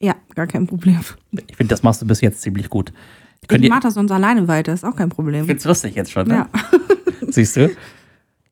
Ja, 0.00 0.14
gar 0.34 0.46
kein 0.46 0.66
Problem. 0.66 1.00
Ich 1.48 1.56
finde, 1.56 1.70
das 1.70 1.82
machst 1.82 2.02
du 2.02 2.06
bis 2.06 2.20
jetzt 2.20 2.42
ziemlich 2.42 2.68
gut. 2.68 2.92
Ich 3.42 3.48
Könnt 3.48 3.64
ihr, 3.64 3.70
mach 3.70 3.80
das 3.80 3.94
sonst 3.94 4.10
alleine 4.10 4.48
weiter, 4.48 4.72
ist 4.72 4.84
auch 4.84 4.96
kein 4.96 5.08
Problem. 5.08 5.42
ich 5.42 5.46
find's 5.46 5.64
lustig 5.64 5.94
jetzt 5.94 6.10
schon, 6.12 6.26
ne? 6.26 6.34
Ja. 6.34 6.48
Siehst 7.28 7.56
du? 7.56 7.70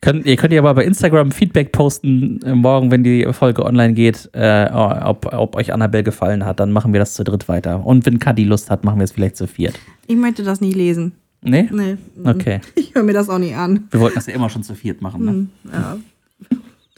Könnt, 0.01 0.27
ihr 0.27 0.37
könnt 0.37 0.53
ja 0.53 0.61
mal 0.61 0.75
bei 0.75 0.85
Instagram 0.85 1.33
Feedback 1.33 1.73
posten, 1.73 2.41
äh, 2.43 2.55
morgen, 2.55 2.91
wenn 2.91 3.03
die 3.03 3.27
Folge 3.33 3.65
online 3.65 3.95
geht, 3.95 4.29
äh, 4.35 4.69
ob, 4.71 5.33
ob 5.33 5.57
euch 5.57 5.73
Annabelle 5.73 6.05
gefallen 6.05 6.45
hat. 6.45 6.61
Dann 6.61 6.73
machen 6.73 6.93
wir 6.93 7.01
das 7.01 7.15
zu 7.15 7.25
dritt 7.25 7.49
weiter. 7.49 7.85
Und 7.85 8.05
wenn 8.05 8.19
Kadi 8.19 8.45
Lust 8.45 8.71
hat, 8.71 8.85
machen 8.85 8.99
wir 8.99 9.05
es 9.05 9.13
vielleicht 9.13 9.37
zu 9.37 9.47
viert. 9.47 9.79
Ich 10.07 10.17
möchte 10.17 10.43
das 10.45 10.61
nicht 10.61 10.77
lesen. 10.77 11.13
Nee? 11.43 11.69
Nee. 11.73 11.97
Okay. 12.23 12.61
Ich 12.75 12.95
höre 12.95 13.03
mir 13.03 13.13
das 13.15 13.29
auch 13.29 13.39
nicht 13.39 13.57
an. 13.57 13.89
Wir 13.91 14.01
wollten 14.01 14.15
das 14.17 14.27
ja 14.27 14.35
immer 14.35 14.49
schon 14.51 14.63
zu 14.63 14.75
viert 14.75 15.01
machen. 15.03 15.25
Ne? 15.25 15.31
Hm, 15.31 15.49
Ja. 15.73 15.97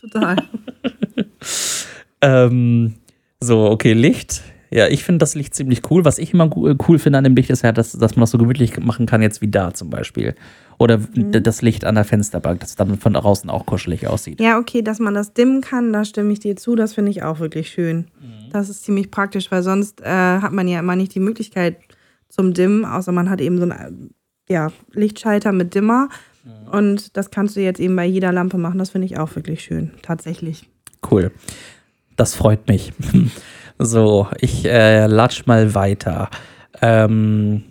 Total. 0.01 0.37
Ähm, 2.21 2.95
so, 3.41 3.71
okay, 3.71 3.93
Licht. 3.93 4.43
Ja, 4.71 4.89
ich 4.89 5.05
finde 5.05 5.19
das 5.19 5.37
Licht 5.37 5.55
ziemlich 5.55 5.83
cool. 5.91 6.05
Was 6.05 6.19
ich 6.19 6.35
immer 6.35 6.49
gu- 6.49 6.75
cool 6.89 6.99
finde 6.99 7.19
an 7.19 7.25
dem 7.25 7.37
Licht 7.37 7.51
ist 7.51 7.63
ja, 7.63 7.71
dass, 7.71 7.93
dass 7.93 8.17
man 8.17 8.23
das 8.23 8.33
so 8.33 8.39
gemütlich 8.39 8.77
machen 8.81 9.07
kann, 9.07 9.23
jetzt 9.23 9.41
wie 9.41 9.49
da 9.49 9.73
zum 9.73 9.91
Beispiel. 9.91 10.35
Oder 10.79 10.99
Mhm. 10.99 11.31
das 11.43 11.63
Licht 11.63 11.85
an 11.85 11.95
der 11.95 12.05
Fensterbank, 12.05 12.61
das 12.61 12.75
dann 12.75 12.99
von 12.99 13.13
draußen 13.15 13.49
auch 13.49 13.65
kuschelig 13.65 14.09
aussieht. 14.09 14.41
Ja, 14.41 14.59
okay, 14.59 14.83
dass 14.83 14.99
man 14.99 15.15
das 15.15 15.33
dimmen 15.35 15.61
kann, 15.61 15.93
da 15.93 16.05
stimme 16.05 16.33
ich 16.33 16.41
dir 16.41 16.57
zu. 16.57 16.75
Das 16.75 16.95
finde 16.95 17.13
ich 17.13 17.23
auch 17.23 17.39
wirklich 17.39 17.71
schön. 17.71 18.07
Das 18.51 18.69
ist 18.69 18.85
ziemlich 18.85 19.11
praktisch, 19.11 19.51
weil 19.53 19.63
sonst 19.63 20.01
äh, 20.01 20.07
hat 20.07 20.53
man 20.53 20.67
ja 20.67 20.81
immer 20.81 20.97
nicht 20.97 21.15
die 21.15 21.21
Möglichkeit 21.21 21.77
zum 22.29 22.53
Dimmen, 22.53 22.85
außer 22.85 23.13
man 23.13 23.31
hat 23.31 23.41
eben 23.41 23.59
so 23.59 23.65
einen 23.65 24.11
ja, 24.49 24.73
Lichtschalter 24.93 25.53
mit 25.53 25.75
Dimmer. 25.75 26.09
Und 26.71 27.17
das 27.17 27.31
kannst 27.31 27.57
du 27.57 27.61
jetzt 27.61 27.81
eben 27.81 27.97
bei 27.97 28.05
jeder 28.05 28.33
Lampe 28.33 28.59
machen. 28.59 28.79
Das 28.79 28.91
finde 28.91 29.07
ich 29.07 29.19
auch 29.19 29.35
wirklich 29.37 29.63
schön, 29.63 29.93
tatsächlich. 30.03 30.69
Cool. 31.09 31.31
Das 32.17 32.35
freut 32.35 32.69
mich. 32.69 32.93
So, 33.79 34.27
ich 34.41 34.65
äh, 34.65 35.07
latsch 35.07 35.45
mal 35.47 35.75
weiter. 35.75 36.31
Ähm, 36.81 37.63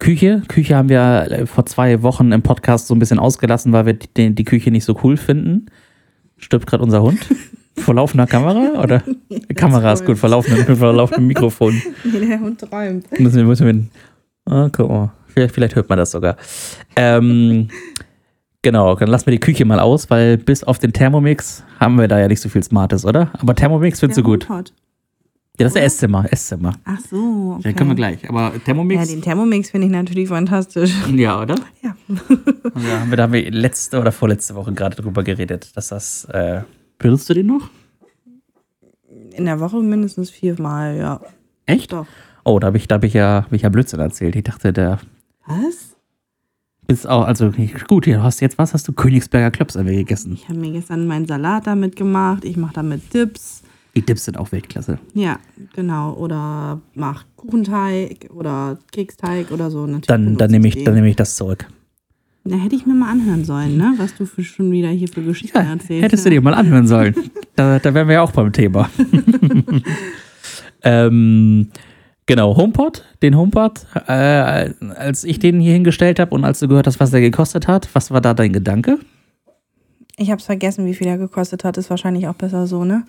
Küche. 0.00 0.42
Küche 0.48 0.76
haben 0.76 0.88
wir 0.88 1.28
äh, 1.30 1.46
vor 1.46 1.66
zwei 1.66 2.02
Wochen 2.02 2.32
im 2.32 2.42
Podcast 2.42 2.88
so 2.88 2.94
ein 2.94 2.98
bisschen 2.98 3.20
ausgelassen, 3.20 3.72
weil 3.72 3.86
wir 3.86 3.92
die, 3.94 4.34
die 4.34 4.44
Küche 4.44 4.72
nicht 4.72 4.84
so 4.84 4.98
cool 5.04 5.16
finden. 5.16 5.66
Stirbt 6.36 6.66
gerade 6.66 6.82
unser 6.82 7.02
Hund? 7.02 7.20
Vor 7.76 7.94
laufender 7.94 8.26
Kamera? 8.26 8.80
Oder? 8.80 9.02
Kamera 9.56 9.92
ist 9.92 10.04
gut, 10.04 10.16
vor 10.16 10.28
laufendem, 10.28 10.76
vor 10.76 10.92
laufendem 10.92 11.26
Mikrofon. 11.26 11.82
Nee, 12.04 12.26
der 12.26 12.38
Hund 12.38 12.60
träumt. 12.60 13.18
Müssen 13.18 13.36
wir, 13.36 13.44
müssen 13.44 13.66
wir, 14.46 14.52
ah, 14.52 14.68
guck 14.70 14.88
mal. 14.88 15.12
Vielleicht, 15.26 15.54
vielleicht 15.54 15.74
hört 15.74 15.88
man 15.88 15.98
das 15.98 16.12
sogar. 16.12 16.36
Ähm, 16.94 17.68
genau, 18.64 18.96
dann 18.96 19.08
lassen 19.08 19.26
wir 19.26 19.32
die 19.32 19.38
Küche 19.40 19.64
mal 19.64 19.78
aus, 19.78 20.10
weil 20.10 20.36
bis 20.38 20.64
auf 20.64 20.80
den 20.80 20.92
Thermomix 20.92 21.62
haben 21.78 21.96
wir 21.98 22.08
da 22.08 22.18
ja 22.18 22.26
nicht 22.26 22.40
so 22.40 22.48
viel 22.48 22.64
Smartes, 22.64 23.04
oder? 23.04 23.30
Aber 23.38 23.54
Thermomix 23.54 24.00
findest 24.00 24.18
du 24.18 24.24
gut. 24.24 24.48
Ja, 25.56 25.66
das 25.66 25.76
ist 25.76 25.82
Esszimmer, 25.82 26.24
Esszimmer. 26.32 26.74
Ach 26.84 26.98
so. 27.08 27.54
Okay. 27.58 27.68
Den 27.68 27.76
können 27.76 27.90
wir 27.90 27.94
gleich. 27.94 28.28
Aber 28.28 28.52
Ja, 28.52 28.58
Thermomix, 28.64 29.06
den 29.08 29.22
Thermomix 29.22 29.70
finde 29.70 29.86
ich 29.86 29.92
natürlich 29.92 30.28
fantastisch. 30.28 30.92
ja, 31.14 31.40
oder? 31.40 31.54
Ja. 31.82 31.94
Da 32.74 33.00
haben 33.00 33.10
wir, 33.10 33.16
da 33.16 33.22
haben 33.22 33.32
wir 33.32 33.48
letzte 33.52 34.00
oder 34.00 34.10
vorletzte 34.10 34.56
Woche 34.56 34.72
gerade 34.72 34.96
drüber 34.96 35.22
geredet, 35.22 35.76
dass 35.76 35.88
das, 35.88 36.24
äh, 36.24 36.62
benutzt 36.98 37.30
du 37.30 37.34
den 37.34 37.46
noch? 37.46 37.70
In 39.32 39.44
der 39.44 39.60
Woche 39.60 39.76
mindestens 39.76 40.30
viermal, 40.30 40.96
ja. 40.96 41.20
Echt? 41.66 41.92
Doch. 41.92 42.06
Oh, 42.44 42.58
da 42.58 42.66
habe 42.68 42.76
ich, 42.78 42.88
da 42.88 42.96
hab 42.96 43.04
ich, 43.04 43.14
ja, 43.14 43.44
hab 43.44 43.52
ich 43.52 43.62
ja 43.62 43.68
Blödsinn 43.68 44.00
erzählt. 44.00 44.34
Ich 44.34 44.42
dachte, 44.42 44.72
der 44.72 44.98
Was? 45.46 45.93
Ist 46.86 47.06
auch, 47.08 47.24
also 47.24 47.52
gut, 47.88 48.04
hier 48.04 48.22
hast 48.22 48.40
jetzt, 48.40 48.58
was 48.58 48.74
hast 48.74 48.86
du? 48.88 48.92
Königsberger 48.92 49.50
Klöps 49.50 49.76
haben 49.76 49.86
wir 49.86 49.96
gegessen. 49.96 50.34
Ich 50.34 50.48
habe 50.48 50.58
mir 50.58 50.72
gestern 50.72 51.06
meinen 51.06 51.26
Salat 51.26 51.66
damit 51.66 51.96
gemacht. 51.96 52.44
Ich 52.44 52.56
mache 52.56 52.74
damit 52.74 53.12
Dips. 53.14 53.62
Die 53.96 54.02
Dips 54.02 54.24
sind 54.24 54.36
auch 54.36 54.50
Weltklasse. 54.52 54.98
Ja, 55.14 55.38
genau. 55.74 56.14
Oder 56.14 56.80
mach 56.94 57.24
Kuchenteig 57.36 58.28
oder 58.34 58.78
Keksteig 58.92 59.50
oder 59.52 59.70
so. 59.70 59.86
Natürlich 59.86 60.06
Dann, 60.06 60.36
dann 60.36 60.50
nehme 60.50 60.68
ich, 60.68 60.82
dann 60.84 60.94
nehme 60.94 61.08
ich 61.08 61.16
das 61.16 61.36
zurück. 61.36 61.66
Da 62.46 62.56
hätte 62.56 62.76
ich 62.76 62.84
mir 62.84 62.92
mal 62.92 63.10
anhören 63.10 63.44
sollen, 63.44 63.78
ne? 63.78 63.94
Was 63.96 64.14
du 64.16 64.26
für, 64.26 64.44
schon 64.44 64.70
wieder 64.70 64.90
hier 64.90 65.08
für 65.08 65.22
Geschichten 65.22 65.56
Ja, 65.56 65.64
erzählst. 65.64 66.04
hättest 66.04 66.26
du 66.26 66.30
dir 66.30 66.42
mal 66.42 66.52
anhören 66.52 66.86
sollen. 66.86 67.14
da, 67.56 67.78
da 67.78 67.94
wären 67.94 68.06
wir 68.08 68.14
ja 68.16 68.22
auch 68.22 68.32
beim 68.32 68.52
Thema. 68.52 68.90
ähm, 70.82 71.68
genau, 72.26 72.56
HomePod, 72.56 73.04
den 73.22 73.36
HomePod, 73.36 73.86
äh, 74.06 74.12
als 74.96 75.24
ich 75.24 75.38
den 75.38 75.60
hier 75.60 75.72
hingestellt 75.72 76.18
habe 76.18 76.34
und 76.34 76.44
als 76.44 76.60
du 76.60 76.68
gehört 76.68 76.86
hast, 76.86 77.00
was 77.00 77.10
der 77.10 77.20
gekostet 77.20 77.68
hat, 77.68 77.88
was 77.92 78.10
war 78.10 78.20
da 78.20 78.34
dein 78.34 78.52
Gedanke? 78.52 78.98
Ich 80.16 80.30
habe 80.30 80.40
vergessen, 80.40 80.86
wie 80.86 80.94
viel 80.94 81.08
er 81.08 81.18
gekostet 81.18 81.64
hat. 81.64 81.76
Ist 81.76 81.90
wahrscheinlich 81.90 82.28
auch 82.28 82.34
besser 82.34 82.66
so, 82.66 82.84
ne? 82.84 83.04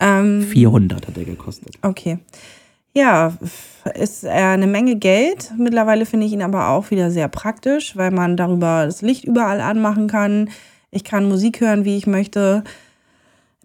Ähm, 0.00 0.42
400 0.42 1.06
hat 1.06 1.16
er 1.16 1.24
gekostet. 1.24 1.76
Okay. 1.82 2.18
Ja, 2.96 3.36
ist 3.94 4.22
äh, 4.24 4.28
eine 4.28 4.68
Menge 4.68 4.96
Geld. 4.96 5.52
Mittlerweile 5.58 6.06
finde 6.06 6.26
ich 6.26 6.32
ihn 6.32 6.42
aber 6.42 6.68
auch 6.68 6.90
wieder 6.92 7.10
sehr 7.10 7.28
praktisch, 7.28 7.96
weil 7.96 8.12
man 8.12 8.36
darüber 8.36 8.86
das 8.86 9.02
Licht 9.02 9.24
überall 9.24 9.60
anmachen 9.60 10.06
kann. 10.06 10.50
Ich 10.92 11.02
kann 11.02 11.28
Musik 11.28 11.60
hören, 11.60 11.84
wie 11.84 11.96
ich 11.96 12.06
möchte. 12.06 12.62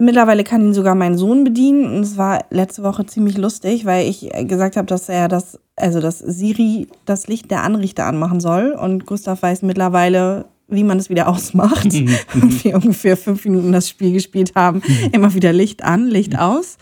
Mittlerweile 0.01 0.45
kann 0.45 0.61
ihn 0.61 0.73
sogar 0.73 0.95
mein 0.95 1.17
Sohn 1.17 1.43
bedienen. 1.43 1.83
Und 1.83 2.03
es 2.03 2.15
war 2.15 2.45
letzte 2.51 2.83
Woche 2.83 3.05
ziemlich 3.05 3.37
lustig, 3.37 3.85
weil 3.85 4.07
ich 4.07 4.29
gesagt 4.47 4.77
habe, 4.77 4.87
dass 4.87 5.09
er 5.09 5.27
das, 5.27 5.59
also 5.75 5.99
dass 5.99 6.19
Siri 6.19 6.87
das 7.03 7.27
Licht 7.27 7.51
der 7.51 7.63
Anrichter 7.63 8.05
anmachen 8.05 8.39
soll. 8.39 8.71
Und 8.71 9.05
Gustav 9.05 9.41
weiß 9.41 9.61
mittlerweile, 9.63 10.45
wie 10.69 10.85
man 10.85 10.97
es 10.99 11.09
wieder 11.09 11.27
ausmacht. 11.33 11.85
und 12.33 12.63
wir 12.63 12.75
ungefähr 12.75 13.17
fünf 13.17 13.43
Minuten 13.43 13.73
das 13.73 13.89
Spiel 13.89 14.13
gespielt 14.13 14.53
haben. 14.55 14.81
Immer 15.11 15.33
wieder 15.33 15.51
Licht 15.51 15.83
an, 15.83 16.07
Licht 16.07 16.39
aus. 16.39 16.77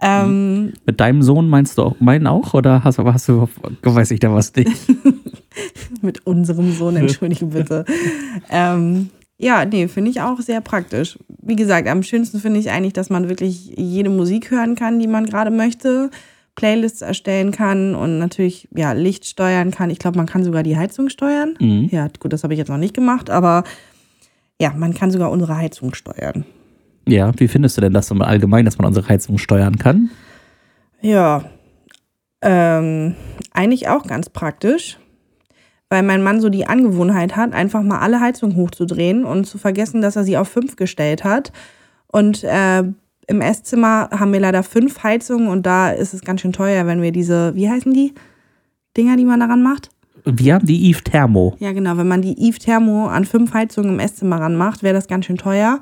Ähm, 0.00 0.72
Mit 0.86 1.00
deinem 1.00 1.22
Sohn 1.22 1.48
meinst 1.48 1.76
du 1.76 1.82
auch 1.82 1.98
meinen 1.98 2.28
auch? 2.28 2.54
Oder 2.54 2.84
hast, 2.84 2.98
hast 2.98 3.28
du, 3.28 3.48
weiß 3.82 4.12
ich 4.12 4.20
da 4.20 4.32
was 4.32 4.54
nicht? 4.54 4.70
mit 6.02 6.24
unserem 6.24 6.72
Sohn, 6.72 6.96
entschuldige 6.96 7.46
bitte. 7.46 7.84
ähm, 8.48 9.10
ja, 9.42 9.64
nee, 9.64 9.88
finde 9.88 10.10
ich 10.10 10.20
auch 10.20 10.38
sehr 10.40 10.60
praktisch. 10.60 11.18
Wie 11.40 11.56
gesagt, 11.56 11.88
am 11.88 12.02
schönsten 12.02 12.40
finde 12.40 12.60
ich 12.60 12.70
eigentlich, 12.70 12.92
dass 12.92 13.08
man 13.08 13.30
wirklich 13.30 13.72
jede 13.74 14.10
Musik 14.10 14.50
hören 14.50 14.74
kann, 14.74 14.98
die 14.98 15.06
man 15.06 15.24
gerade 15.24 15.50
möchte, 15.50 16.10
Playlists 16.56 17.00
erstellen 17.00 17.50
kann 17.50 17.94
und 17.94 18.18
natürlich 18.18 18.68
ja 18.74 18.92
Licht 18.92 19.24
steuern 19.24 19.70
kann. 19.70 19.88
Ich 19.88 19.98
glaube, 19.98 20.18
man 20.18 20.26
kann 20.26 20.44
sogar 20.44 20.62
die 20.62 20.76
Heizung 20.76 21.08
steuern. 21.08 21.54
Mhm. 21.58 21.88
Ja, 21.90 22.08
gut, 22.18 22.34
das 22.34 22.44
habe 22.44 22.52
ich 22.52 22.58
jetzt 22.58 22.68
noch 22.68 22.76
nicht 22.76 22.92
gemacht, 22.92 23.30
aber 23.30 23.64
ja, 24.60 24.74
man 24.76 24.92
kann 24.92 25.10
sogar 25.10 25.30
unsere 25.30 25.56
Heizung 25.56 25.94
steuern. 25.94 26.44
Ja, 27.08 27.32
wie 27.38 27.48
findest 27.48 27.78
du 27.78 27.80
denn 27.80 27.94
das 27.94 28.08
so 28.08 28.14
allgemein, 28.16 28.66
dass 28.66 28.76
man 28.76 28.88
unsere 28.88 29.08
Heizung 29.08 29.38
steuern 29.38 29.78
kann? 29.78 30.10
Ja, 31.00 31.44
ähm, 32.42 33.14
eigentlich 33.52 33.88
auch 33.88 34.06
ganz 34.06 34.28
praktisch, 34.28 34.98
weil 35.90 36.04
mein 36.04 36.22
Mann 36.22 36.40
so 36.40 36.48
die 36.48 36.66
Angewohnheit 36.66 37.36
hat, 37.36 37.52
einfach 37.52 37.82
mal 37.82 37.98
alle 37.98 38.20
Heizungen 38.20 38.56
hochzudrehen 38.56 39.24
und 39.24 39.44
zu 39.44 39.58
vergessen, 39.58 40.00
dass 40.00 40.16
er 40.16 40.24
sie 40.24 40.38
auf 40.38 40.48
fünf 40.48 40.76
gestellt 40.76 41.24
hat. 41.24 41.52
Und 42.06 42.44
äh, 42.44 42.84
im 43.26 43.40
Esszimmer 43.40 44.08
haben 44.10 44.32
wir 44.32 44.40
leider 44.40 44.62
fünf 44.62 45.02
Heizungen 45.02 45.48
und 45.48 45.66
da 45.66 45.90
ist 45.90 46.14
es 46.14 46.22
ganz 46.22 46.40
schön 46.40 46.52
teuer, 46.52 46.86
wenn 46.86 47.02
wir 47.02 47.12
diese, 47.12 47.54
wie 47.54 47.68
heißen 47.68 47.92
die 47.92 48.14
Dinger, 48.96 49.16
die 49.16 49.24
man 49.24 49.40
daran 49.40 49.62
macht? 49.62 49.90
Wir 50.24 50.54
haben 50.54 50.66
die 50.66 50.88
Eve 50.90 51.02
Thermo. 51.02 51.56
Ja, 51.58 51.72
genau. 51.72 51.96
Wenn 51.96 52.08
man 52.08 52.22
die 52.22 52.38
Eve 52.38 52.58
Thermo 52.58 53.06
an 53.06 53.24
fünf 53.24 53.52
Heizungen 53.54 53.94
im 53.94 54.00
Esszimmer 54.00 54.40
ranmacht, 54.40 54.82
wäre 54.82 54.94
das 54.94 55.08
ganz 55.08 55.26
schön 55.26 55.38
teuer. 55.38 55.80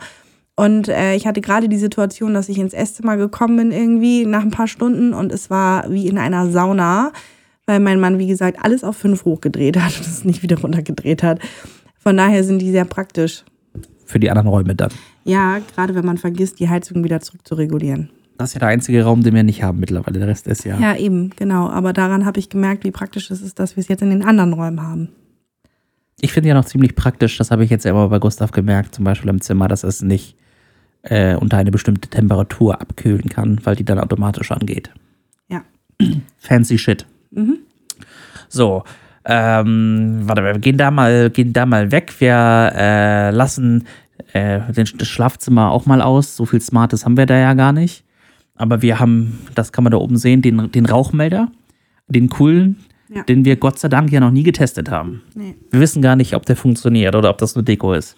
Und 0.56 0.88
äh, 0.88 1.14
ich 1.14 1.26
hatte 1.26 1.40
gerade 1.40 1.68
die 1.68 1.78
Situation, 1.78 2.34
dass 2.34 2.48
ich 2.48 2.58
ins 2.58 2.72
Esszimmer 2.72 3.16
gekommen 3.16 3.56
bin 3.56 3.72
irgendwie 3.72 4.26
nach 4.26 4.42
ein 4.42 4.50
paar 4.50 4.68
Stunden 4.68 5.12
und 5.12 5.32
es 5.32 5.50
war 5.50 5.90
wie 5.90 6.08
in 6.08 6.18
einer 6.18 6.50
Sauna, 6.50 7.12
weil 7.68 7.80
mein 7.80 8.00
Mann, 8.00 8.18
wie 8.18 8.26
gesagt, 8.26 8.58
alles 8.62 8.82
auf 8.82 8.96
fünf 8.96 9.26
hochgedreht 9.26 9.76
hat 9.76 9.94
und 9.98 10.06
es 10.06 10.24
nicht 10.24 10.42
wieder 10.42 10.58
runtergedreht 10.58 11.22
hat. 11.22 11.38
Von 11.98 12.16
daher 12.16 12.42
sind 12.42 12.60
die 12.60 12.70
sehr 12.70 12.86
praktisch. 12.86 13.44
Für 14.06 14.18
die 14.18 14.30
anderen 14.30 14.48
Räume 14.48 14.74
dann. 14.74 14.90
Ja, 15.24 15.58
gerade 15.74 15.94
wenn 15.94 16.06
man 16.06 16.16
vergisst, 16.16 16.60
die 16.60 16.70
Heizung 16.70 17.04
wieder 17.04 17.20
zurück 17.20 17.46
zu 17.46 17.54
regulieren. 17.56 18.08
Das 18.38 18.50
ist 18.50 18.54
ja 18.54 18.60
der 18.60 18.68
einzige 18.68 19.04
Raum, 19.04 19.22
den 19.22 19.34
wir 19.34 19.42
nicht 19.42 19.62
haben 19.62 19.80
mittlerweile. 19.80 20.18
Der 20.18 20.28
Rest 20.28 20.46
ist 20.46 20.64
ja. 20.64 20.78
Ja, 20.78 20.96
eben, 20.96 21.30
genau. 21.36 21.68
Aber 21.68 21.92
daran 21.92 22.24
habe 22.24 22.38
ich 22.38 22.48
gemerkt, 22.48 22.84
wie 22.84 22.90
praktisch 22.90 23.30
es 23.30 23.42
ist, 23.42 23.58
dass 23.58 23.76
wir 23.76 23.82
es 23.82 23.88
jetzt 23.88 24.00
in 24.00 24.10
den 24.10 24.24
anderen 24.24 24.54
Räumen 24.54 24.82
haben. 24.82 25.10
Ich 26.20 26.32
finde 26.32 26.48
ja 26.48 26.54
noch 26.54 26.64
ziemlich 26.64 26.94
praktisch, 26.94 27.36
das 27.36 27.50
habe 27.50 27.64
ich 27.64 27.70
jetzt 27.70 27.84
ja 27.84 27.90
immer 27.90 28.08
bei 28.08 28.18
Gustav 28.18 28.50
gemerkt, 28.52 28.94
zum 28.94 29.04
Beispiel 29.04 29.28
im 29.28 29.42
Zimmer, 29.42 29.68
dass 29.68 29.84
es 29.84 30.00
nicht 30.00 30.36
äh, 31.02 31.36
unter 31.36 31.58
eine 31.58 31.70
bestimmte 31.70 32.08
Temperatur 32.08 32.80
abkühlen 32.80 33.28
kann, 33.28 33.60
weil 33.64 33.76
die 33.76 33.84
dann 33.84 33.98
automatisch 33.98 34.50
angeht. 34.52 34.90
Ja. 35.48 35.62
Fancy 36.38 36.78
shit. 36.78 37.06
Mhm. 37.30 37.58
So, 38.48 38.84
ähm, 39.24 40.20
warte, 40.22 40.42
wir 40.42 40.58
gehen 40.58 40.78
da 40.78 40.90
mal, 40.90 41.30
gehen 41.30 41.52
da 41.52 41.66
mal 41.66 41.90
weg. 41.92 42.14
Wir 42.18 42.72
äh, 42.74 43.30
lassen 43.30 43.86
äh, 44.32 44.60
das 44.72 45.08
Schlafzimmer 45.08 45.70
auch 45.70 45.86
mal 45.86 46.00
aus. 46.00 46.36
So 46.36 46.46
viel 46.46 46.60
Smartes 46.60 47.04
haben 47.04 47.16
wir 47.16 47.26
da 47.26 47.36
ja 47.36 47.54
gar 47.54 47.72
nicht. 47.72 48.04
Aber 48.54 48.82
wir 48.82 48.98
haben, 48.98 49.38
das 49.54 49.72
kann 49.72 49.84
man 49.84 49.90
da 49.92 49.98
oben 49.98 50.16
sehen, 50.16 50.42
den, 50.42 50.72
den 50.72 50.86
Rauchmelder, 50.86 51.48
den 52.08 52.28
coolen, 52.28 52.76
Ja. 53.08 53.22
den 53.22 53.44
wir 53.44 53.56
Gott 53.56 53.78
sei 53.78 53.88
Dank 53.88 54.10
ja 54.10 54.18
noch 54.20 54.30
nie 54.32 54.42
getestet 54.42 54.90
haben. 54.90 55.22
Nee. 55.34 55.54
Wir 55.70 55.80
wissen 55.80 56.02
gar 56.02 56.16
nicht, 56.16 56.34
ob 56.34 56.44
der 56.46 56.56
funktioniert 56.56 57.14
oder 57.14 57.30
ob 57.30 57.38
das 57.38 57.54
nur 57.54 57.62
Deko 57.64 57.92
ist. 57.92 58.16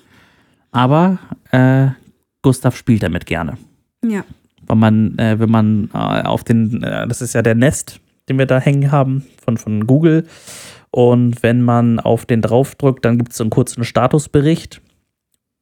Aber 0.72 1.18
äh, 1.50 1.88
Gustav 2.42 2.76
spielt 2.76 3.02
damit 3.02 3.26
gerne. 3.26 3.58
Ja. 4.04 4.24
Weil 4.66 4.76
man, 4.76 5.18
äh, 5.18 5.38
wenn 5.38 5.50
man 5.50 5.90
äh, 5.92 6.22
auf 6.22 6.44
den, 6.44 6.82
äh, 6.82 7.06
das 7.08 7.20
ist 7.20 7.34
ja 7.34 7.42
der 7.42 7.54
Nest, 7.56 8.00
den 8.30 8.38
wir 8.38 8.46
da 8.46 8.58
hängen 8.58 8.90
haben 8.90 9.26
von, 9.44 9.56
von 9.56 9.86
Google. 9.86 10.26
Und 10.90 11.42
wenn 11.42 11.60
man 11.60 12.00
auf 12.00 12.24
den 12.24 12.40
draufdrückt, 12.40 13.04
dann 13.04 13.18
gibt 13.18 13.32
es 13.32 13.36
so 13.36 13.44
einen 13.44 13.50
kurzen 13.50 13.84
Statusbericht, 13.84 14.80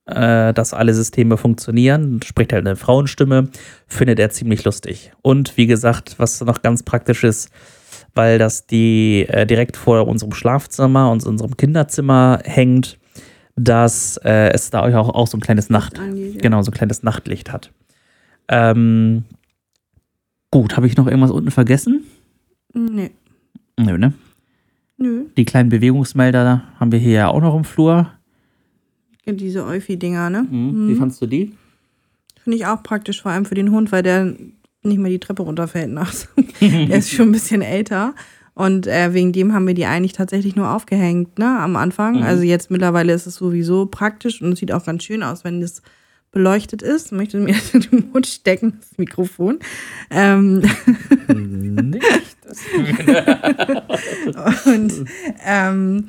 äh, 0.06 0.54
dass 0.54 0.75
alle 0.75 0.94
Systeme 0.94 1.37
funktionieren. 1.37 2.20
Spricht 2.22 2.52
halt 2.52 2.66
eine 2.66 2.76
Frauenstimme, 2.76 3.48
findet 3.87 4.20
er 4.20 4.30
ziemlich 4.30 4.64
lustig. 4.64 5.12
Und 5.22 5.56
wie 5.56 5.66
gesagt, 5.66 6.14
was 6.18 6.40
noch 6.42 6.62
ganz 6.62 6.82
praktisch 6.82 7.25
ist, 7.25 7.50
weil 8.14 8.38
das 8.38 8.66
die 8.66 9.26
äh, 9.28 9.46
direkt 9.46 9.76
vor 9.76 10.06
unserem 10.06 10.32
Schlafzimmer 10.32 11.10
und 11.10 11.25
unserem 11.26 11.56
Kinderzimmer 11.56 12.40
hängt, 12.44 12.98
dass 13.56 14.18
äh, 14.25 14.50
es 14.50 14.70
da 14.70 14.82
auch, 14.82 15.08
auch 15.08 15.26
so 15.26 15.37
ein 15.37 15.40
kleines 15.40 15.68
Nacht, 15.68 15.98
Angeht, 15.98 16.34
ja. 16.34 16.40
genau, 16.40 16.62
so 16.62 16.70
ein 16.70 16.75
kleines 16.75 17.02
Nachtlicht 17.02 17.52
hat. 17.52 17.72
Ähm, 18.48 19.25
Gut, 20.50 20.76
habe 20.76 20.87
ich 20.87 20.96
noch 20.96 21.06
irgendwas 21.06 21.30
unten 21.30 21.50
vergessen? 21.50 22.04
Nee. 22.75 23.10
Nö, 23.76 23.98
ne? 23.98 24.12
Nö. 24.96 25.25
Die 25.37 25.44
kleinen 25.44 25.68
Bewegungsmelder 25.68 26.64
haben 26.78 26.92
wir 26.92 26.98
hier 26.98 27.12
ja 27.12 27.28
auch 27.28 27.40
noch 27.40 27.56
im 27.56 27.64
Flur. 27.64 28.12
Diese 29.26 29.64
Euphi-Dinger, 29.64 30.30
ne? 30.30 30.46
Wie 30.50 30.94
fandst 30.94 31.20
du 31.20 31.26
die? 31.26 31.52
Finde 32.42 32.56
ich 32.56 32.66
auch 32.66 32.82
praktisch, 32.82 33.20
vor 33.20 33.30
allem 33.30 33.44
für 33.44 33.54
den 33.54 33.70
Hund, 33.70 33.92
weil 33.92 34.02
der 34.02 34.34
nicht 34.82 34.98
mehr 34.98 35.10
die 35.10 35.18
Treppe 35.18 35.42
runterfällt 35.42 35.90
nachts. 35.90 36.28
der 36.60 36.98
ist 36.98 37.10
schon 37.10 37.28
ein 37.28 37.32
bisschen 37.32 37.60
älter. 37.60 38.14
Und 38.54 38.87
äh, 38.87 39.12
wegen 39.14 39.32
dem 39.32 39.52
haben 39.52 39.66
wir 39.66 39.75
die 39.75 39.84
eigentlich 39.84 40.14
tatsächlich 40.14 40.56
nur 40.56 40.70
aufgehängt, 40.72 41.38
ne, 41.38 41.60
am 41.60 41.76
Anfang. 41.76 42.25
Also 42.25 42.42
jetzt 42.42 42.70
mittlerweile 42.70 43.12
ist 43.12 43.26
es 43.26 43.37
sowieso 43.37 43.87
praktisch 43.87 44.42
und 44.42 44.52
es 44.52 44.58
sieht 44.58 44.72
auch 44.72 44.84
ganz 44.84 45.04
schön 45.04 45.22
aus, 45.22 45.44
wenn 45.44 45.60
das 45.60 45.82
beleuchtet 46.30 46.82
ist. 46.82 47.12
Möchte 47.12 47.38
mir 47.38 47.54
das 47.54 47.70
in 47.75 47.80
den 47.80 48.11
Mund 48.12 48.26
stecken, 48.26 48.78
das 48.80 48.99
Mikrofon. 48.99 49.58
Ähm, 50.11 50.62
Nicht. 51.28 52.37
Das 52.42 52.58
und 54.66 54.92
ähm, 55.44 56.06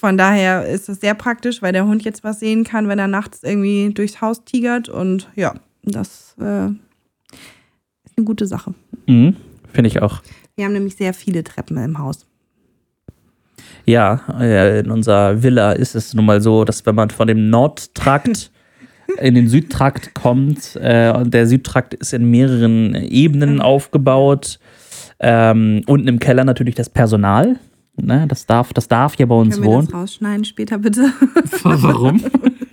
von 0.00 0.16
daher 0.16 0.66
ist 0.66 0.88
es 0.88 1.00
sehr 1.00 1.14
praktisch, 1.14 1.62
weil 1.62 1.72
der 1.72 1.86
Hund 1.86 2.02
jetzt 2.02 2.24
was 2.24 2.40
sehen 2.40 2.64
kann, 2.64 2.88
wenn 2.88 2.98
er 2.98 3.08
nachts 3.08 3.42
irgendwie 3.42 3.92
durchs 3.92 4.20
Haus 4.20 4.44
tigert. 4.44 4.88
Und 4.88 5.28
ja, 5.36 5.54
das 5.82 6.34
äh, 6.40 6.66
ist 6.66 8.16
eine 8.16 8.24
gute 8.24 8.46
Sache. 8.46 8.74
mhm. 9.06 9.36
Finde 9.72 9.88
ich 9.88 10.00
auch. 10.00 10.22
Wir 10.54 10.64
haben 10.64 10.72
nämlich 10.72 10.96
sehr 10.96 11.12
viele 11.12 11.44
Treppen 11.44 11.76
im 11.76 11.98
Haus. 11.98 12.26
Ja, 13.84 14.22
äh, 14.40 14.80
in 14.80 14.90
unserer 14.90 15.42
Villa 15.42 15.72
ist 15.72 15.94
es 15.94 16.14
nun 16.14 16.24
mal 16.24 16.40
so, 16.40 16.64
dass 16.64 16.86
wenn 16.86 16.94
man 16.94 17.10
von 17.10 17.28
dem 17.28 17.50
Nordtrakt 17.50 18.50
in 19.20 19.34
den 19.34 19.48
Südtrakt 19.48 20.14
kommt, 20.14 20.76
äh, 20.80 21.12
und 21.12 21.32
der 21.32 21.46
Südtrakt 21.46 21.94
ist 21.94 22.12
in 22.12 22.30
mehreren 22.30 22.94
Ebenen 22.94 23.60
aufgebaut. 23.60 24.58
Ähm, 25.18 25.82
unten 25.86 26.08
im 26.08 26.18
Keller 26.18 26.44
natürlich 26.44 26.74
das 26.74 26.90
Personal. 26.90 27.56
Ne, 27.98 28.26
das, 28.28 28.44
darf, 28.44 28.74
das 28.74 28.88
darf 28.88 29.16
hier 29.16 29.26
bei 29.26 29.34
uns 29.34 29.54
Können 29.54 29.66
wir 29.66 29.72
wohnen. 29.72 29.86
das 29.86 29.94
rausschneiden 29.94 30.44
später 30.44 30.76
bitte? 30.76 31.12
Warum? 31.62 32.22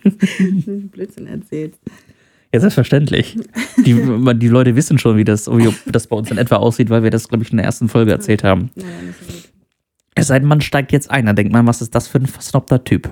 Blödsinn 0.91 1.27
erzählt. 1.27 1.75
Ja, 2.53 2.59
selbstverständlich. 2.59 3.37
Die, 3.85 3.93
die 3.93 4.47
Leute 4.47 4.75
wissen 4.75 4.99
schon, 4.99 5.15
wie 5.17 5.23
das, 5.23 5.47
wie 5.47 5.73
das 5.91 6.07
bei 6.07 6.15
uns 6.15 6.29
in 6.29 6.37
etwa 6.37 6.57
aussieht, 6.57 6.89
weil 6.89 7.03
wir 7.03 7.09
das, 7.09 7.29
glaube 7.29 7.43
ich, 7.43 7.51
in 7.51 7.57
der 7.57 7.65
ersten 7.65 7.87
Folge 7.87 8.11
erzählt 8.11 8.43
haben. 8.43 8.69
Naja. 8.75 8.89
Es 10.13 10.27
sei 10.27 10.39
denn, 10.39 10.47
man 10.47 10.61
steigt 10.61 10.91
jetzt 10.91 11.09
ein, 11.09 11.25
dann 11.25 11.35
denkt 11.35 11.51
man, 11.51 11.65
was 11.65 11.81
ist 11.81 11.95
das 11.95 12.07
für 12.07 12.19
ein 12.19 12.27
versnobter 12.27 12.83
Typ? 12.83 13.09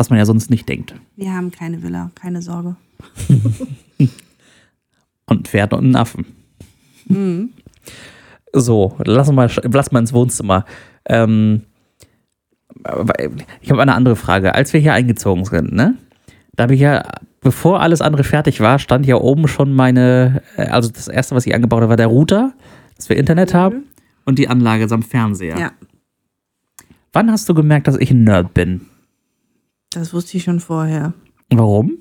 Was 0.00 0.08
man 0.08 0.18
ja 0.18 0.24
sonst 0.24 0.48
nicht 0.48 0.66
denkt. 0.66 0.94
Wir 1.16 1.34
haben 1.34 1.50
keine 1.50 1.82
Villa, 1.82 2.10
keine 2.14 2.40
Sorge. 2.40 2.76
Und 5.26 5.46
Pferde 5.46 5.76
und 5.76 5.84
einen 5.84 5.94
Affen. 5.94 6.24
So, 8.54 8.96
lass 9.04 9.30
mal, 9.30 9.50
lass 9.62 9.92
mal 9.92 9.98
ins 9.98 10.14
Wohnzimmer. 10.14 10.64
Ähm, 11.04 11.64
ich 13.60 13.70
habe 13.70 13.82
eine 13.82 13.94
andere 13.94 14.16
Frage. 14.16 14.54
Als 14.54 14.72
wir 14.72 14.80
hier 14.80 14.94
eingezogen 14.94 15.44
sind, 15.44 15.72
ne? 15.72 15.98
Da 16.56 16.62
habe 16.62 16.74
ich 16.74 16.80
ja, 16.80 17.04
bevor 17.42 17.82
alles 17.82 18.00
andere 18.00 18.24
fertig 18.24 18.60
war, 18.60 18.78
stand 18.78 19.04
ja 19.04 19.16
oben 19.16 19.48
schon 19.48 19.74
meine, 19.74 20.42
äh, 20.56 20.62
also 20.62 20.90
das 20.90 21.08
erste, 21.08 21.34
was 21.34 21.44
ich 21.44 21.54
angebaut 21.54 21.82
habe, 21.82 21.90
war 21.90 21.96
der 21.98 22.06
Router, 22.06 22.54
dass 22.96 23.10
wir 23.10 23.18
Internet 23.18 23.52
haben 23.52 23.84
und 24.24 24.38
die 24.38 24.48
Anlage 24.48 24.88
samt 24.88 25.04
Fernseher. 25.04 25.58
Ja, 25.58 25.72
Wann 27.12 27.30
hast 27.30 27.48
du 27.48 27.54
gemerkt, 27.54 27.88
dass 27.88 27.96
ich 27.96 28.10
ein 28.12 28.24
Nerd 28.24 28.54
bin? 28.54 28.86
Das 29.90 30.14
wusste 30.14 30.36
ich 30.36 30.44
schon 30.44 30.60
vorher. 30.60 31.12
Warum? 31.50 31.98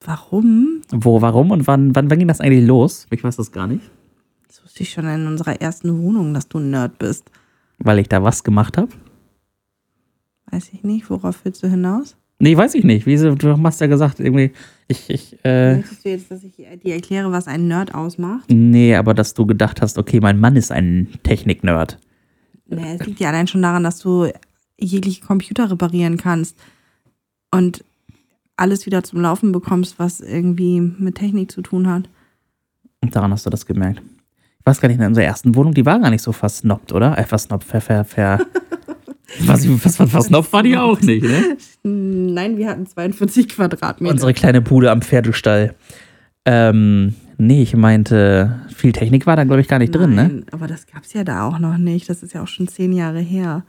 Warum? 0.00 0.82
Wo, 0.92 1.20
warum 1.20 1.50
und 1.50 1.66
wann, 1.66 1.94
wann, 1.94 2.10
wann 2.10 2.18
ging 2.18 2.28
das 2.28 2.40
eigentlich 2.40 2.66
los? 2.66 3.06
Ich 3.10 3.24
weiß 3.24 3.36
das 3.36 3.50
gar 3.50 3.66
nicht. 3.66 3.90
Das 4.46 4.62
wusste 4.62 4.84
ich 4.84 4.90
schon 4.90 5.06
in 5.06 5.26
unserer 5.26 5.60
ersten 5.60 6.00
Wohnung, 6.00 6.32
dass 6.32 6.48
du 6.48 6.58
ein 6.58 6.70
Nerd 6.70 6.98
bist. 6.98 7.30
Weil 7.78 7.98
ich 7.98 8.08
da 8.08 8.22
was 8.22 8.44
gemacht 8.44 8.78
habe? 8.78 8.90
Weiß 10.50 10.70
ich 10.72 10.84
nicht. 10.84 11.10
Worauf 11.10 11.44
willst 11.44 11.62
du 11.62 11.68
hinaus? 11.68 12.16
Nee, 12.38 12.56
weiß 12.56 12.74
ich 12.74 12.84
nicht. 12.84 13.06
Wie, 13.06 13.16
du 13.16 13.62
hast 13.64 13.80
ja 13.80 13.86
gesagt, 13.86 14.20
irgendwie, 14.20 14.52
ich, 14.88 15.08
ich, 15.10 15.38
äh, 15.42 15.76
Möchtest 15.76 16.04
du 16.04 16.10
jetzt, 16.10 16.30
dass 16.30 16.44
ich 16.44 16.52
dir 16.54 16.94
erkläre, 16.94 17.32
was 17.32 17.48
ein 17.48 17.66
Nerd 17.66 17.94
ausmacht? 17.94 18.50
nee, 18.50 18.94
aber 18.94 19.14
dass 19.14 19.34
du 19.34 19.46
gedacht 19.46 19.80
hast, 19.80 19.98
okay, 19.98 20.20
mein 20.20 20.38
Mann 20.38 20.54
ist 20.54 20.70
ein 20.70 21.08
Technik-Nerd. 21.22 21.98
Nee, 22.68 22.96
es 22.98 23.06
liegt 23.06 23.20
ja 23.20 23.30
allein 23.30 23.46
schon 23.46 23.62
daran, 23.62 23.84
dass 23.84 23.98
du 24.00 24.30
jegliche 24.78 25.22
Computer 25.22 25.70
reparieren 25.70 26.16
kannst 26.16 26.56
und 27.50 27.84
alles 28.56 28.86
wieder 28.86 29.02
zum 29.02 29.20
Laufen 29.20 29.52
bekommst, 29.52 29.98
was 29.98 30.20
irgendwie 30.20 30.80
mit 30.80 31.16
Technik 31.16 31.50
zu 31.50 31.62
tun 31.62 31.88
hat. 31.88 32.08
Und 33.00 33.14
daran 33.14 33.32
hast 33.32 33.46
du 33.46 33.50
das 33.50 33.66
gemerkt. 33.66 34.00
Ich 34.60 34.66
weiß 34.66 34.80
gar 34.80 34.88
nicht, 34.88 34.98
in 34.98 35.06
unserer 35.06 35.24
ersten 35.24 35.54
Wohnung, 35.54 35.74
die 35.74 35.86
war 35.86 36.00
gar 36.00 36.10
nicht 36.10 36.22
so 36.22 36.32
versnobbt, 36.32 36.92
oder? 36.92 37.16
Äh, 37.16 37.24
versnobbt, 37.24 37.64
ver, 37.64 37.80
ver, 37.80 38.04
ver. 38.04 38.40
was, 39.40 39.66
was, 39.84 40.00
was 40.00 40.10
versnobbt 40.10 40.52
war 40.52 40.62
die 40.62 40.76
auch 40.78 41.00
nicht, 41.00 41.22
ne? 41.22 41.56
Nein, 41.82 42.56
wir 42.56 42.68
hatten 42.68 42.86
42 42.86 43.48
Quadratmeter. 43.50 44.12
Unsere 44.12 44.34
kleine 44.34 44.60
Bude 44.60 44.90
am 44.90 45.02
Pferdestall. 45.02 45.74
Ähm, 46.44 47.14
nee, 47.38 47.62
ich 47.62 47.76
meinte, 47.76 48.60
viel 48.74 48.92
Technik 48.92 49.26
war 49.26 49.36
da, 49.36 49.44
glaube 49.44 49.60
ich, 49.60 49.68
gar 49.68 49.78
nicht 49.78 49.94
drin, 49.94 50.14
ne? 50.14 50.22
Nein, 50.28 50.46
aber 50.50 50.66
das 50.66 50.86
gab's 50.86 51.12
ja 51.12 51.22
da 51.22 51.46
auch 51.46 51.58
noch 51.58 51.76
nicht. 51.76 52.08
Das 52.08 52.22
ist 52.22 52.32
ja 52.32 52.42
auch 52.42 52.48
schon 52.48 52.66
zehn 52.66 52.92
Jahre 52.92 53.20
her. 53.20 53.64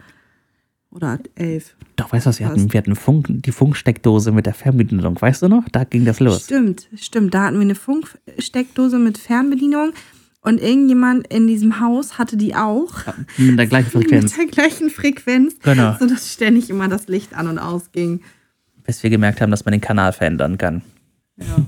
Oder 0.97 1.19
elf. 1.36 1.75
Doch, 1.95 2.12
weißt 2.12 2.25
du 2.25 2.29
was, 2.29 2.39
wir 2.39 2.47
hatten, 2.47 2.73
wir 2.73 2.77
hatten 2.79 2.95
Funk, 2.95 3.27
die 3.29 3.51
Funksteckdose 3.51 4.31
mit 4.31 4.47
der 4.47 4.55
Fernbedienung, 4.55 5.21
weißt 5.21 5.43
du 5.43 5.47
noch? 5.47 5.63
Da 5.71 5.83
ging 5.83 6.05
das 6.05 6.19
los. 6.19 6.45
Stimmt, 6.45 6.88
stimmt. 6.95 7.36
Da 7.36 7.43
hatten 7.43 7.57
wir 7.57 7.62
eine 7.62 7.75
Funksteckdose 7.75 8.97
mit 8.97 9.19
Fernbedienung 9.19 9.93
und 10.41 10.60
irgendjemand 10.60 11.27
in 11.27 11.45
diesem 11.45 11.79
Haus 11.79 12.17
hatte 12.17 12.36
die 12.36 12.55
auch. 12.55 12.93
Mit 13.38 13.60
der 13.60 13.67
gleichen 13.67 13.91
Frequenz. 13.91 14.36
Mit 14.36 14.47
der 14.47 14.63
gleichen 14.63 14.89
Frequenz. 14.89 15.60
Genau. 15.62 15.95
Sodass 15.99 16.33
ständig 16.33 16.71
immer 16.71 16.88
das 16.88 17.07
Licht 17.07 17.36
an 17.36 17.47
und 17.47 17.60
ausging. 17.60 18.21
Bis 18.83 19.03
wir 19.03 19.12
gemerkt 19.12 19.39
haben, 19.39 19.51
dass 19.51 19.65
man 19.65 19.73
den 19.73 19.81
Kanal 19.81 20.13
verändern 20.13 20.57
kann. 20.57 20.81
Ja. 21.36 21.67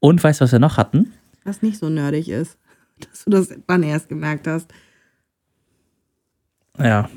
Und 0.00 0.24
weißt 0.24 0.40
du, 0.40 0.44
was 0.44 0.52
wir 0.52 0.60
noch 0.60 0.78
hatten? 0.78 1.12
Was 1.44 1.60
nicht 1.60 1.76
so 1.78 1.90
nerdig 1.90 2.30
ist. 2.30 2.56
Dass 3.00 3.24
du 3.24 3.30
das 3.30 3.48
dann 3.66 3.82
erst 3.82 4.08
gemerkt 4.08 4.46
hast. 4.46 4.72
Ja. 6.78 7.10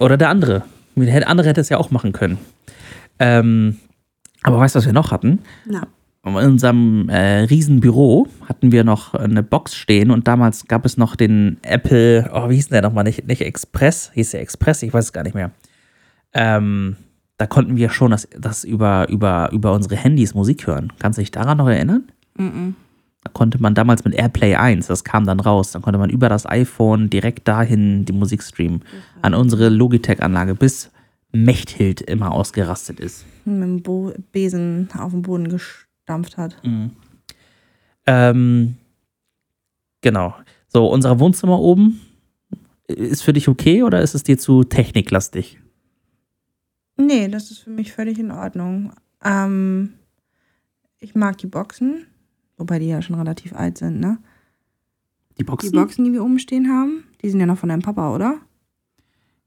Oder 0.00 0.16
der 0.16 0.30
andere. 0.30 0.64
Der 0.96 1.28
andere 1.28 1.48
hätte 1.48 1.60
es 1.60 1.68
ja 1.68 1.78
auch 1.78 1.90
machen 1.90 2.12
können. 2.12 2.38
Ähm, 3.18 3.76
aber 4.42 4.58
weißt 4.58 4.74
du, 4.74 4.78
was 4.78 4.86
wir 4.86 4.92
noch 4.92 5.12
hatten? 5.12 5.40
Na, 5.66 5.86
In 6.24 6.34
unserem 6.34 7.08
äh, 7.08 7.42
Riesenbüro 7.44 8.26
hatten 8.48 8.72
wir 8.72 8.82
noch 8.82 9.14
eine 9.14 9.42
Box 9.42 9.74
stehen 9.76 10.10
und 10.10 10.26
damals 10.26 10.66
gab 10.66 10.84
es 10.84 10.96
noch 10.96 11.16
den 11.16 11.58
Apple, 11.62 12.30
oh, 12.32 12.48
wie 12.48 12.56
hieß 12.56 12.68
der 12.68 12.82
nochmal? 12.82 13.04
Nicht, 13.04 13.26
nicht 13.26 13.42
Express, 13.42 14.10
hieß 14.14 14.32
der 14.32 14.40
Express, 14.40 14.82
ich 14.82 14.92
weiß 14.92 15.06
es 15.06 15.12
gar 15.12 15.22
nicht 15.22 15.34
mehr. 15.34 15.50
Ähm, 16.32 16.96
da 17.36 17.46
konnten 17.46 17.76
wir 17.76 17.90
schon 17.90 18.10
das, 18.10 18.28
das 18.38 18.64
über, 18.64 19.08
über, 19.08 19.50
über 19.52 19.72
unsere 19.72 19.96
Handys 19.96 20.34
Musik 20.34 20.66
hören. 20.66 20.92
Kannst 20.98 21.18
du 21.18 21.22
dich 21.22 21.30
daran 21.30 21.58
noch 21.58 21.68
erinnern? 21.68 22.04
Da 22.36 22.44
konnte 23.32 23.60
man 23.60 23.74
damals 23.74 24.04
mit 24.04 24.14
AirPlay 24.14 24.54
1, 24.54 24.86
das 24.86 25.04
kam 25.04 25.26
dann 25.26 25.40
raus, 25.40 25.72
dann 25.72 25.82
konnte 25.82 25.98
man 25.98 26.10
über 26.10 26.28
das 26.28 26.46
iPhone 26.46 27.10
direkt 27.10 27.46
dahin 27.48 28.04
die 28.04 28.12
Musik 28.12 28.42
streamen. 28.42 28.82
An 29.22 29.34
unsere 29.34 29.68
Logitech-Anlage, 29.68 30.54
bis 30.54 30.90
Mechthild 31.32 32.00
immer 32.00 32.32
ausgerastet 32.32 32.98
ist. 32.98 33.24
mit 33.44 33.62
dem 33.62 33.82
Bo 33.82 34.12
Besen 34.32 34.88
auf 34.98 35.12
den 35.12 35.22
Boden 35.22 35.48
gestampft 35.48 36.36
hat. 36.36 36.56
Ähm, 38.06 38.76
genau. 40.00 40.34
So, 40.68 40.86
unser 40.90 41.20
Wohnzimmer 41.20 41.60
oben 41.60 42.00
ist 42.88 43.22
für 43.22 43.32
dich 43.32 43.48
okay 43.48 43.82
oder 43.82 44.00
ist 44.00 44.14
es 44.14 44.22
dir 44.22 44.38
zu 44.38 44.64
techniklastig? 44.64 45.60
Nee, 46.96 47.28
das 47.28 47.50
ist 47.50 47.60
für 47.60 47.70
mich 47.70 47.92
völlig 47.92 48.18
in 48.18 48.30
Ordnung. 48.30 48.92
Ähm, 49.24 49.94
ich 50.98 51.14
mag 51.14 51.38
die 51.38 51.46
Boxen, 51.46 52.06
wobei 52.60 52.78
die 52.78 52.86
ja 52.86 53.02
schon 53.02 53.16
relativ 53.16 53.54
alt 53.54 53.78
sind, 53.78 53.98
ne? 53.98 54.18
Die 55.32 55.38
Die 55.38 55.44
Boxen? 55.44 55.72
Boxen, 55.72 56.04
die 56.04 56.12
wir 56.12 56.22
oben 56.22 56.38
stehen 56.38 56.68
haben, 56.68 57.04
die 57.22 57.30
sind 57.30 57.40
ja 57.40 57.46
noch 57.46 57.58
von 57.58 57.70
deinem 57.70 57.82
Papa, 57.82 58.14
oder? 58.14 58.38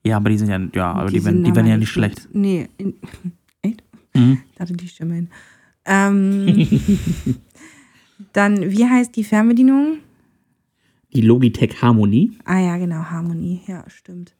Ja, 0.05 0.17
aber 0.17 0.29
die 0.29 0.37
sind 0.37 0.49
ja, 0.49 0.59
ja, 0.73 0.91
aber 0.91 1.09
die, 1.09 1.23
werden, 1.23 1.37
sind 1.37 1.47
die 1.47 1.55
werden 1.55 1.67
ja 1.67 1.77
nicht 1.77 1.91
schlecht. 1.91 2.27
Nee, 2.33 2.67
in, 2.77 2.95
echt? 3.61 3.83
Mhm. 4.13 4.41
Ich 4.53 4.59
hatte 4.59 4.73
die 4.73 4.87
Stimme 4.87 5.13
hin. 5.13 5.29
Ähm, 5.85 6.67
dann, 8.33 8.69
wie 8.71 8.85
heißt 8.85 9.15
die 9.15 9.23
Fernbedienung? 9.23 9.99
Die 11.13 11.21
Logitech 11.21 11.81
Harmony. 11.81 12.31
Ah 12.43 12.59
ja, 12.59 12.77
genau, 12.77 13.03
Harmonie. 13.03 13.61
Ja, 13.67 13.87
stimmt. 13.87 14.35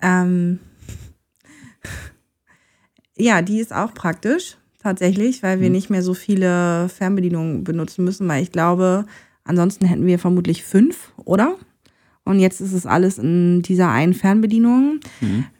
Ähm, 0.00 0.60
ja, 3.16 3.42
die 3.42 3.58
ist 3.58 3.74
auch 3.74 3.92
praktisch, 3.92 4.56
tatsächlich, 4.84 5.42
weil 5.42 5.60
wir 5.60 5.70
nicht 5.70 5.90
mehr 5.90 6.02
so 6.02 6.14
viele 6.14 6.88
Fernbedienungen 6.88 7.64
benutzen 7.64 8.04
müssen, 8.04 8.28
weil 8.28 8.42
ich 8.42 8.52
glaube, 8.52 9.06
ansonsten 9.42 9.86
hätten 9.86 10.06
wir 10.06 10.18
vermutlich 10.18 10.62
fünf, 10.62 11.12
oder? 11.24 11.56
Und 12.24 12.38
jetzt 12.38 12.60
ist 12.60 12.72
es 12.72 12.86
alles 12.86 13.18
in 13.18 13.62
dieser 13.62 13.90
einen 13.90 14.14
Fernbedienung, 14.14 15.00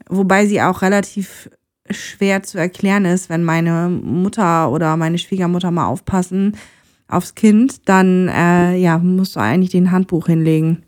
wobei 0.07 0.45
sie 0.45 0.61
auch 0.61 0.81
relativ 0.81 1.49
schwer 1.89 2.43
zu 2.43 2.57
erklären 2.57 3.05
ist, 3.05 3.29
wenn 3.29 3.43
meine 3.43 3.89
Mutter 3.89 4.71
oder 4.71 4.95
meine 4.97 5.17
Schwiegermutter 5.17 5.71
mal 5.71 5.87
aufpassen, 5.87 6.55
aufs 7.07 7.35
Kind, 7.35 7.87
dann 7.87 8.27
äh, 8.27 8.75
ja, 8.77 8.97
musst 8.97 9.35
du 9.35 9.39
eigentlich 9.39 9.71
den 9.71 9.91
Handbuch 9.91 10.27
hinlegen, 10.27 10.83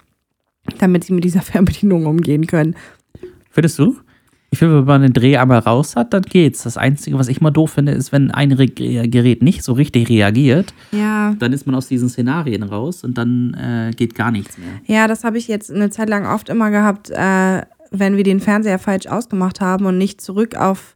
damit 0.79 1.03
sie 1.03 1.13
mit 1.13 1.23
dieser 1.23 1.41
Fernbedienung 1.43 2.05
umgehen 2.05 2.47
können. 2.47 2.75
Findest 3.51 3.79
du? 3.79 3.97
Ich 4.49 4.59
finde, 4.59 4.77
wenn 4.77 4.85
man 4.85 5.01
den 5.01 5.13
Dreh 5.13 5.35
einmal 5.37 5.59
raus 5.59 5.95
hat, 5.97 6.13
dann 6.13 6.21
geht's. 6.23 6.63
Das 6.63 6.77
Einzige, 6.77 7.17
was 7.19 7.27
ich 7.27 7.41
mal 7.41 7.51
doof 7.51 7.71
finde, 7.71 7.91
ist, 7.91 8.11
wenn 8.13 8.31
ein 8.31 8.53
Re 8.53 8.67
Gerät 8.67 9.43
nicht 9.43 9.61
so 9.63 9.73
richtig 9.73 10.07
reagiert, 10.09 10.73
Ja, 10.91 11.35
dann 11.37 11.51
ist 11.51 11.65
man 11.65 11.75
aus 11.75 11.87
diesen 11.87 12.07
Szenarien 12.07 12.63
raus 12.63 13.03
und 13.03 13.17
dann 13.17 13.53
äh, 13.55 13.91
geht 13.95 14.15
gar 14.15 14.31
nichts 14.31 14.57
mehr. 14.57 14.69
ja, 14.85 15.07
das 15.07 15.23
habe 15.25 15.37
ich 15.37 15.47
jetzt 15.49 15.69
eine 15.71 15.89
Zeit 15.89 16.07
lang 16.09 16.25
oft 16.25 16.47
immer 16.49 16.71
gehabt, 16.71 17.09
äh, 17.09 17.61
wenn 17.91 18.15
wir 18.15 18.23
den 18.23 18.39
Fernseher 18.39 18.79
falsch 18.79 19.07
ausgemacht 19.07 19.59
haben 19.59 19.85
und 19.85 19.97
nicht 19.97 20.21
zurück 20.21 20.55
auf 20.55 20.95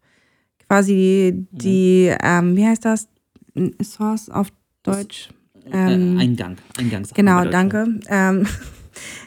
quasi 0.68 1.46
die, 1.52 2.10
ähm, 2.24 2.56
wie 2.56 2.66
heißt 2.66 2.86
das? 2.86 3.10
Source 3.84 4.30
auf 4.30 4.48
Deutsch. 4.84 5.30
Ähm, 5.70 6.18
äh, 6.18 6.22
Eingang. 6.22 6.56
Eingang 6.80 7.04
sagt 7.04 7.16
Genau, 7.16 7.44
danke. 7.44 8.00
Ähm, 8.08 8.48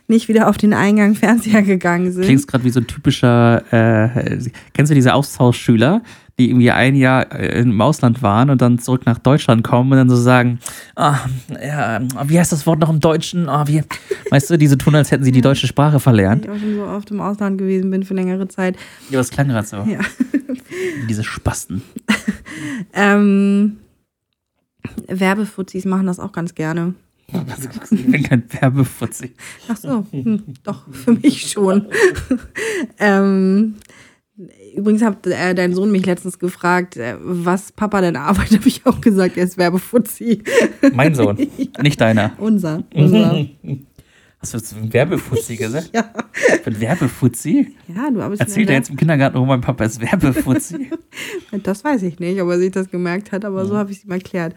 nicht 0.09 0.29
wieder 0.29 0.48
auf 0.48 0.57
den 0.57 0.72
Eingang 0.72 1.14
Fernseher 1.14 1.62
gegangen 1.62 2.12
sind. 2.12 2.24
klingst 2.24 2.48
gerade 2.48 2.64
wie 2.64 2.70
so 2.70 2.81
ein 2.81 2.87
typischer, 2.87 3.62
äh, 3.72 4.38
kennst 4.72 4.90
du 4.90 4.94
diese 4.94 5.14
Austauschschüler, 5.14 6.03
die 6.38 6.50
irgendwie 6.50 6.70
ein 6.70 6.96
Jahr 6.96 7.33
äh, 7.33 7.61
im 7.61 7.81
Ausland 7.81 8.22
waren 8.22 8.50
und 8.50 8.61
dann 8.61 8.79
zurück 8.79 9.07
nach 9.07 9.18
Deutschland 9.18 9.62
kommen 9.62 9.92
und 9.92 9.98
dann 9.98 10.11
so 10.11 10.16
sagen, 10.16 10.59
ah, 10.96 11.18
ja, 11.62 12.00
wie 12.27 12.38
heißt 12.38 12.53
das 12.53 12.66
Wort 12.66 12.81
noch 12.81 12.90
im 12.90 13.00
Deutschen? 13.00 13.48
Ah, 13.48 13.66
wie, 13.68 13.83
weißt 14.31 14.50
du, 14.50 14.59
die 14.59 14.66
so 14.66 14.77
tun, 14.77 14.94
als 14.94 15.11
hätten 15.11 15.24
sie 15.24 15.33
die 15.33 15.40
deutsche 15.40 15.66
Sprache 15.66 16.00
verlernt. 16.00 16.44
ich 16.44 16.50
auch 16.50 16.59
schon 16.59 16.74
so 16.74 16.85
oft 16.85 17.11
im 17.11 17.20
Ausland 17.20 17.59
gewesen 17.59 17.90
bin 17.90 18.03
für 18.03 18.14
längere 18.14 18.48
Zeit. 18.48 18.77
Ja, 19.11 19.18
das 19.18 19.31
klang 19.31 19.48
gerade 19.48 19.66
so. 19.66 19.77
Ja. 19.77 20.00
Diese 21.09 21.24
Spasten. 21.24 21.83
Ähm, 22.92 23.79
Werbefuzis 25.09 25.85
machen 25.85 26.07
das 26.07 26.20
auch 26.20 26.33
ganz 26.33 26.55
gerne. 26.55 26.94
Ich 27.91 28.07
bin 28.07 28.23
kein 28.23 28.45
Werbefuzzi. 28.61 29.33
Ach 29.69 29.77
so, 29.77 30.07
hm, 30.11 30.43
doch, 30.63 30.85
für 30.93 31.13
mich 31.13 31.51
schon. 31.51 31.89
ähm, 32.99 33.77
übrigens 34.75 35.03
hat 35.03 35.27
äh, 35.27 35.55
dein 35.55 35.75
Sohn 35.75 35.91
mich 35.91 36.07
letztens 36.07 36.39
gefragt, 36.39 36.97
äh, 36.97 37.17
was 37.21 37.73
Papa 37.73 38.01
denn 38.01 38.17
arbeitet, 38.17 38.59
habe 38.59 38.69
ich 38.69 38.87
auch 38.87 39.01
gesagt, 39.01 39.37
er 39.37 39.45
ist 39.45 39.59
Werbefuzzi. 39.59 40.43
Mein 40.93 41.15
Sohn, 41.15 41.37
nicht 41.83 42.01
deiner. 42.01 42.33
unser, 42.39 42.85
unser. 42.95 43.47
Hast 44.39 44.53
du 44.53 44.59
jetzt 44.59 44.93
Werbefuzzi 44.93 45.57
gesagt? 45.57 45.91
Ja. 45.95 46.13
Ich 46.55 46.63
bin 46.63 46.79
Werbefuzzi? 46.79 47.75
ja, 47.89 48.11
du 48.11 48.21
arbeitest 48.21 48.43
Erzählt 48.43 48.69
er 48.69 48.77
jetzt 48.77 48.91
im 48.91 48.97
Kindergarten, 48.99 49.39
oh, 49.39 49.47
mein 49.47 49.63
Papa 49.63 49.85
ist 49.85 50.03
Werbefuzzi? 50.03 50.91
Das 51.63 51.83
weiß 51.83 52.03
ich 52.03 52.19
nicht, 52.19 52.39
ob 52.43 52.51
er 52.51 52.59
sich 52.59 52.71
das 52.71 52.91
gemerkt 52.91 53.33
hat, 53.33 53.47
aber 53.47 53.65
so 53.65 53.79
habe 53.79 53.91
ich 53.91 53.99
es 53.99 54.05
ihm 54.05 54.11
erklärt. 54.11 54.55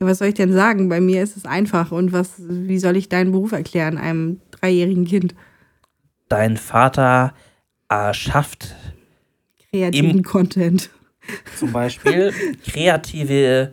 Ja, 0.00 0.06
was 0.06 0.18
soll 0.18 0.28
ich 0.28 0.34
denn 0.34 0.52
sagen? 0.52 0.88
Bei 0.88 1.00
mir 1.00 1.22
ist 1.22 1.36
es 1.36 1.44
einfach. 1.44 1.92
Und 1.92 2.12
was, 2.12 2.34
wie 2.38 2.78
soll 2.78 2.96
ich 2.96 3.08
deinen 3.08 3.32
Beruf 3.32 3.52
erklären, 3.52 3.98
einem 3.98 4.40
dreijährigen 4.50 5.04
Kind? 5.04 5.34
Dein 6.28 6.56
Vater 6.56 7.34
äh, 7.90 8.14
schafft 8.14 8.74
Kreativen 9.70 10.22
Content. 10.22 10.90
zum 11.58 11.72
Beispiel 11.72 12.32
kreative 12.64 13.72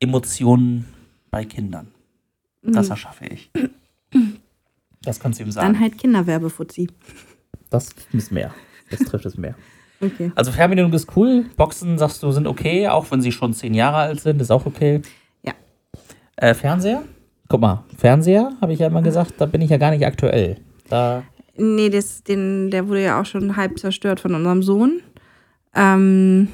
Emotionen 0.00 0.86
bei 1.30 1.44
Kindern. 1.44 1.88
Das 2.62 2.88
erschaffe 2.88 3.26
ich. 3.26 3.50
Das 5.02 5.20
kannst 5.20 5.38
du 5.38 5.44
ihm 5.44 5.50
sagen. 5.50 5.72
Dann 5.72 5.80
halt 5.80 5.98
Kinderwerbefuzzi. 5.98 6.88
Das 7.68 7.90
ist 8.12 8.32
mehr. 8.32 8.54
Das 8.90 9.00
trifft 9.00 9.26
es 9.26 9.36
mehr. 9.36 9.54
Okay. 10.00 10.32
Also 10.34 10.50
Fernbedienung 10.52 10.92
ist 10.92 11.14
cool. 11.16 11.44
Boxen, 11.56 11.98
sagst 11.98 12.22
du, 12.22 12.30
sind 12.32 12.46
okay, 12.46 12.88
auch 12.88 13.10
wenn 13.10 13.20
sie 13.20 13.32
schon 13.32 13.52
zehn 13.52 13.74
Jahre 13.74 13.98
alt 13.98 14.20
sind, 14.20 14.40
ist 14.40 14.50
auch 14.50 14.66
okay. 14.66 15.02
Äh, 16.36 16.54
Fernseher? 16.54 17.02
Guck 17.48 17.60
mal, 17.60 17.84
Fernseher, 17.96 18.52
habe 18.60 18.72
ich 18.72 18.78
ja 18.80 18.86
immer 18.86 19.02
gesagt, 19.02 19.34
da 19.38 19.46
bin 19.46 19.60
ich 19.60 19.70
ja 19.70 19.76
gar 19.76 19.90
nicht 19.90 20.04
aktuell. 20.06 20.56
Da 20.88 21.22
Nee, 21.56 21.88
das, 21.88 22.24
den, 22.24 22.70
der 22.72 22.88
wurde 22.88 23.02
ja 23.04 23.20
auch 23.20 23.26
schon 23.26 23.56
halb 23.56 23.78
zerstört 23.78 24.18
von 24.18 24.34
unserem 24.34 24.62
Sohn. 24.64 25.00
Ähm, 25.72 26.48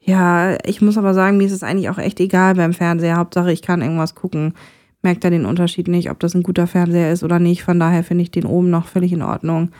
ja, 0.00 0.56
ich 0.66 0.82
muss 0.82 0.98
aber 0.98 1.14
sagen, 1.14 1.36
mir 1.36 1.46
ist 1.46 1.52
es 1.52 1.62
eigentlich 1.62 1.88
auch 1.90 1.98
echt 1.98 2.18
egal 2.18 2.56
beim 2.56 2.72
Fernseher. 2.72 3.16
Hauptsache, 3.18 3.52
ich 3.52 3.62
kann 3.62 3.82
irgendwas 3.82 4.16
gucken. 4.16 4.54
Merkt 5.02 5.22
da 5.22 5.30
den 5.30 5.46
Unterschied 5.46 5.86
nicht, 5.86 6.10
ob 6.10 6.18
das 6.18 6.34
ein 6.34 6.42
guter 6.42 6.66
Fernseher 6.66 7.12
ist 7.12 7.22
oder 7.22 7.38
nicht. 7.38 7.62
Von 7.62 7.78
daher 7.78 8.02
finde 8.02 8.22
ich 8.22 8.30
den 8.32 8.46
oben 8.46 8.68
noch 8.70 8.86
völlig 8.88 9.12
in 9.12 9.22
Ordnung. 9.22 9.70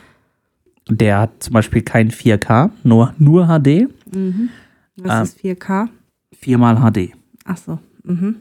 Der 0.88 1.18
hat 1.20 1.42
zum 1.42 1.54
Beispiel 1.54 1.82
kein 1.82 2.10
4K, 2.10 2.70
nur, 2.84 3.14
nur 3.18 3.46
HD, 3.46 3.88
Was 4.96 5.10
Ah. 5.10 5.22
ist 5.22 5.38
4K? 5.40 5.88
viermal 6.32 6.76
HD. 6.76 7.12
Ach 7.46 7.56
so. 7.56 7.78
Mhm. 8.04 8.36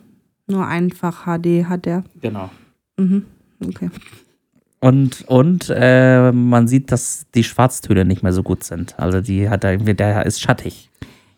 Nur 0.48 0.68
einfach 0.68 1.26
HD 1.26 1.66
hat 1.66 1.86
der. 1.86 2.04
Genau. 2.22 2.50
Mhm. 2.98 3.26
Okay. 3.66 3.90
Und, 4.80 5.24
und 5.30 5.72
äh, 5.74 6.34
man 6.34 6.68
sieht, 6.68 6.92
dass 6.92 7.26
die 7.34 7.46
Schwarztöne 7.46 8.04
nicht 8.04 8.22
mehr 8.22 8.34
so 8.34 8.44
gut 8.44 8.66
sind. 8.66 9.00
Also 9.00 9.22
die 9.22 9.50
hat 9.50 9.64
da 9.64 9.72
irgendwie, 9.72 9.94
der 9.94 10.26
ist 10.26 10.42
schattig. 10.42 10.90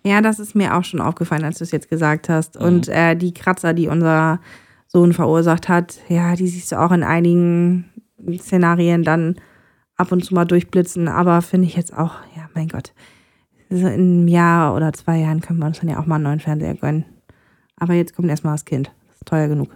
Ja, 0.04 0.22
das 0.22 0.40
ist 0.40 0.56
mir 0.56 0.76
auch 0.76 0.84
schon 0.84 1.02
aufgefallen, 1.02 1.44
als 1.44 1.60
du 1.60 1.64
es 1.64 1.72
jetzt 1.72 1.90
gesagt 1.90 2.28
hast. 2.28 2.58
Und 2.58 2.88
äh, 2.88 3.16
die 3.16 3.34
Kratzer, 3.34 3.74
die 3.74 3.88
unser 3.88 4.40
Sohn 4.88 5.14
verursacht 5.14 5.70
hat, 5.70 6.00
ja, 6.10 6.36
die 6.36 6.48
siehst 6.48 6.72
du 6.72 6.80
auch 6.80 6.92
in 6.92 7.04
einigen 7.04 7.86
Szenarien 8.38 9.04
dann 9.04 9.36
ab 9.96 10.12
und 10.12 10.26
zu 10.26 10.34
mal 10.34 10.46
durchblitzen. 10.46 11.08
Aber 11.08 11.42
finde 11.44 11.68
ich 11.68 11.76
jetzt 11.76 11.96
auch, 11.96 12.16
ja, 12.36 12.50
mein 12.56 12.68
Gott, 12.68 12.94
so 13.70 13.88
in 13.88 13.94
einem 13.94 14.28
Jahr 14.28 14.76
oder 14.76 14.94
zwei 14.94 15.18
Jahren 15.18 15.42
können 15.42 15.60
wir 15.60 15.68
uns 15.68 15.80
dann 15.80 15.90
ja 15.90 16.00
auch 16.00 16.06
mal 16.06 16.16
einen 16.16 16.24
neuen 16.24 16.40
Fernseher 16.40 16.76
gönnen. 16.76 17.06
Aber 17.78 17.94
jetzt 17.94 18.16
kommt 18.16 18.30
erstmal 18.30 18.54
das 18.54 18.66
Kind. 18.66 18.88
Das 19.08 19.18
ist 19.18 19.26
teuer 19.26 19.48
genug. 19.48 19.70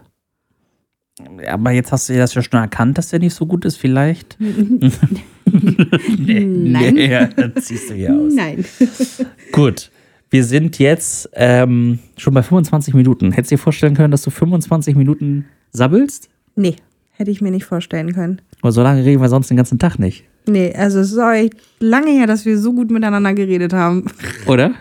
Aber 1.48 1.72
jetzt 1.72 1.92
hast 1.92 2.08
du 2.10 2.18
das 2.18 2.34
ja 2.34 2.42
schon 2.42 2.60
erkannt, 2.60 2.98
dass 2.98 3.10
der 3.10 3.20
nicht 3.20 3.34
so 3.34 3.46
gut 3.46 3.66
ist, 3.66 3.78
vielleicht? 3.78 4.38
Nein. 4.40 5.24
Nee, 6.96 7.28
das 7.36 7.66
ziehst 7.66 7.90
du 7.90 7.96
hier 7.96 8.16
aus. 8.16 8.34
Nein. 8.34 8.64
Gut. 9.52 9.92
Wir 10.30 10.44
sind 10.44 10.78
jetzt 10.78 11.28
ähm, 11.34 11.98
schon 12.18 12.36
bei 12.36 12.44
25 12.44 12.94
Minuten. 12.94 13.32
Hättest 13.32 13.52
du 13.52 13.56
dir 13.56 13.62
vorstellen 13.62 13.96
können, 13.96 14.12
dass 14.12 14.22
du 14.22 14.30
25 14.30 14.96
Minuten 14.96 15.46
sabbelst? 15.72 16.30
Nee, 16.56 16.76
hätte 17.14 17.32
ich 17.32 17.42
mir 17.42 17.50
nicht 17.50 17.66
vorstellen 17.66 18.14
können. 18.14 18.40
Aber 18.62 18.72
so 18.72 18.84
lange 18.84 19.04
reden 19.04 19.22
wir 19.22 19.30
sonst 19.30 19.50
den 19.50 19.58
ganzen 19.58 19.80
Tag 19.80 19.98
nicht. 19.98 20.26
Nee, 20.48 20.74
also 20.76 21.00
es 21.00 21.12
ist 21.12 21.18
auch 21.18 21.32
echt 21.32 21.56
lange 21.80 22.12
her, 22.12 22.28
dass 22.28 22.46
wir 22.46 22.60
so 22.60 22.74
gut 22.74 22.92
miteinander 22.92 23.34
geredet 23.34 23.74
haben. 23.74 24.06
Oder? 24.46 24.72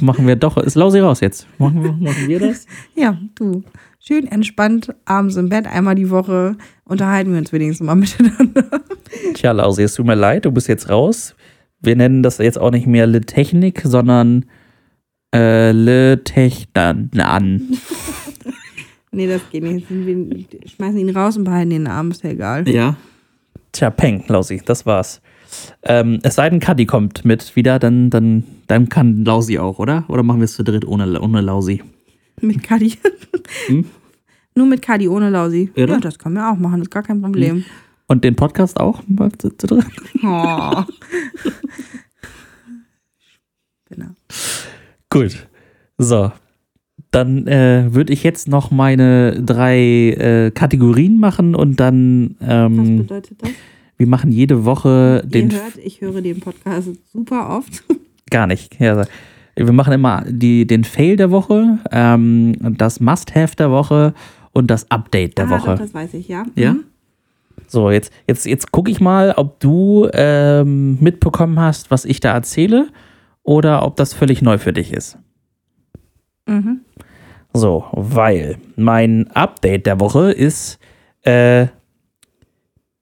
Machen 0.00 0.26
wir 0.26 0.36
doch. 0.36 0.56
Ist 0.56 0.74
Lausi 0.74 1.00
raus 1.00 1.20
jetzt. 1.20 1.46
Machen 1.58 1.82
wir, 1.82 1.92
machen 1.92 2.26
wir 2.28 2.40
das? 2.40 2.66
Ja, 2.94 3.18
du. 3.34 3.62
Schön 4.00 4.26
entspannt, 4.26 4.94
abends 5.04 5.36
im 5.36 5.48
Bett, 5.48 5.66
einmal 5.66 5.94
die 5.94 6.08
Woche 6.08 6.56
unterhalten 6.84 7.32
wir 7.32 7.38
uns 7.38 7.52
wenigstens 7.52 7.84
mal 7.84 7.94
miteinander. 7.96 8.64
Tja, 9.34 9.52
Lausi, 9.52 9.82
es 9.82 9.94
tut 9.94 10.06
mir 10.06 10.14
leid, 10.14 10.44
du 10.44 10.52
bist 10.52 10.68
jetzt 10.68 10.88
raus. 10.88 11.34
Wir 11.80 11.96
nennen 11.96 12.22
das 12.22 12.38
jetzt 12.38 12.58
auch 12.58 12.70
nicht 12.70 12.86
mehr 12.86 13.06
Le 13.06 13.20
Technik, 13.20 13.82
sondern 13.84 14.46
äh, 15.34 15.72
Le 15.72 16.22
Technan 16.24 17.10
an. 17.18 17.62
Nee, 19.10 19.26
das 19.26 19.40
geht 19.50 19.62
nicht. 19.62 19.86
Wir 19.88 20.46
schmeißen 20.68 20.98
ihn 20.98 21.16
raus 21.16 21.36
und 21.38 21.44
behalten 21.44 21.86
ist 22.10 22.22
ja 22.22 22.30
egal. 22.30 22.68
Ja. 22.68 22.96
Tja, 23.72 23.88
Peng, 23.88 24.22
Lausi, 24.28 24.60
das 24.64 24.84
war's. 24.84 25.22
Ähm, 25.82 26.18
es 26.22 26.34
sei 26.34 26.50
denn, 26.50 26.60
Kadi 26.60 26.86
kommt 26.86 27.24
mit 27.24 27.56
wieder, 27.56 27.78
dann, 27.78 28.10
dann, 28.10 28.44
dann 28.66 28.88
kann 28.88 29.24
Lausi 29.24 29.58
auch, 29.58 29.78
oder? 29.78 30.04
Oder 30.08 30.22
machen 30.22 30.40
wir 30.40 30.44
es 30.44 30.54
zu 30.54 30.64
dritt 30.64 30.86
ohne, 30.86 31.20
ohne 31.20 31.40
Lausi? 31.40 31.82
Mit 32.40 32.62
Kadi. 32.62 32.94
Hm? 33.66 33.84
Nur 34.54 34.66
mit 34.66 34.82
Kadi, 34.82 35.08
ohne 35.08 35.30
Lausi. 35.30 35.70
Oder? 35.74 35.94
Ja, 35.94 36.00
das 36.00 36.18
können 36.18 36.36
wir 36.36 36.50
auch 36.50 36.56
machen, 36.56 36.80
das 36.80 36.86
ist 36.86 36.90
gar 36.90 37.02
kein 37.02 37.20
Problem. 37.20 37.64
Und 38.06 38.24
den 38.24 38.36
Podcast 38.36 38.80
auch 38.80 39.02
mal 39.06 39.30
zu, 39.32 39.50
zu 39.56 39.66
dritt? 39.66 39.84
Oh. 40.24 40.82
genau. 43.88 44.10
Gut. 45.10 45.46
So. 45.98 46.32
Dann 47.10 47.46
äh, 47.46 47.94
würde 47.94 48.12
ich 48.12 48.22
jetzt 48.22 48.48
noch 48.48 48.70
meine 48.70 49.42
drei 49.42 49.78
äh, 49.78 50.50
Kategorien 50.50 51.20
machen 51.20 51.54
und 51.54 51.80
dann, 51.80 52.36
Was 52.40 52.48
ähm, 52.48 52.96
bedeutet 52.98 53.42
das? 53.42 53.50
Wir 53.98 54.06
machen 54.06 54.30
jede 54.30 54.64
Woche 54.64 55.22
den. 55.26 55.50
Ihr 55.50 55.56
hört, 55.56 55.76
ich 55.76 56.00
höre 56.00 56.22
den 56.22 56.40
Podcast 56.40 56.88
super 57.12 57.50
oft. 57.50 57.84
Gar 58.30 58.46
nicht. 58.46 58.80
Ja, 58.80 59.04
wir 59.56 59.72
machen 59.72 59.92
immer 59.92 60.24
die, 60.26 60.66
den 60.66 60.84
Fail 60.84 61.16
der 61.16 61.30
Woche, 61.30 61.78
ähm, 61.90 62.56
das 62.76 63.00
Must-Have 63.00 63.56
der 63.56 63.70
Woche 63.70 64.14
und 64.52 64.70
das 64.70 64.90
Update 64.90 65.36
der 65.36 65.46
ah, 65.46 65.50
Woche. 65.50 65.70
Doch, 65.72 65.78
das 65.78 65.94
weiß 65.94 66.14
ich, 66.14 66.28
ja. 66.28 66.44
Ja? 66.54 66.74
Mhm. 66.74 66.84
So, 67.66 67.90
jetzt, 67.90 68.12
jetzt, 68.28 68.46
jetzt 68.46 68.70
gucke 68.70 68.90
ich 68.90 69.00
mal, 69.00 69.34
ob 69.36 69.58
du 69.60 70.08
ähm, 70.12 70.98
mitbekommen 71.00 71.58
hast, 71.58 71.90
was 71.90 72.04
ich 72.04 72.20
da 72.20 72.32
erzähle 72.32 72.88
oder 73.42 73.84
ob 73.84 73.96
das 73.96 74.14
völlig 74.14 74.42
neu 74.42 74.58
für 74.58 74.72
dich 74.72 74.92
ist. 74.92 75.18
Mhm. 76.46 76.80
So, 77.52 77.84
weil 77.92 78.58
mein 78.76 79.28
Update 79.32 79.86
der 79.86 79.98
Woche 80.00 80.30
ist 80.30 80.78
äh, 81.22 81.66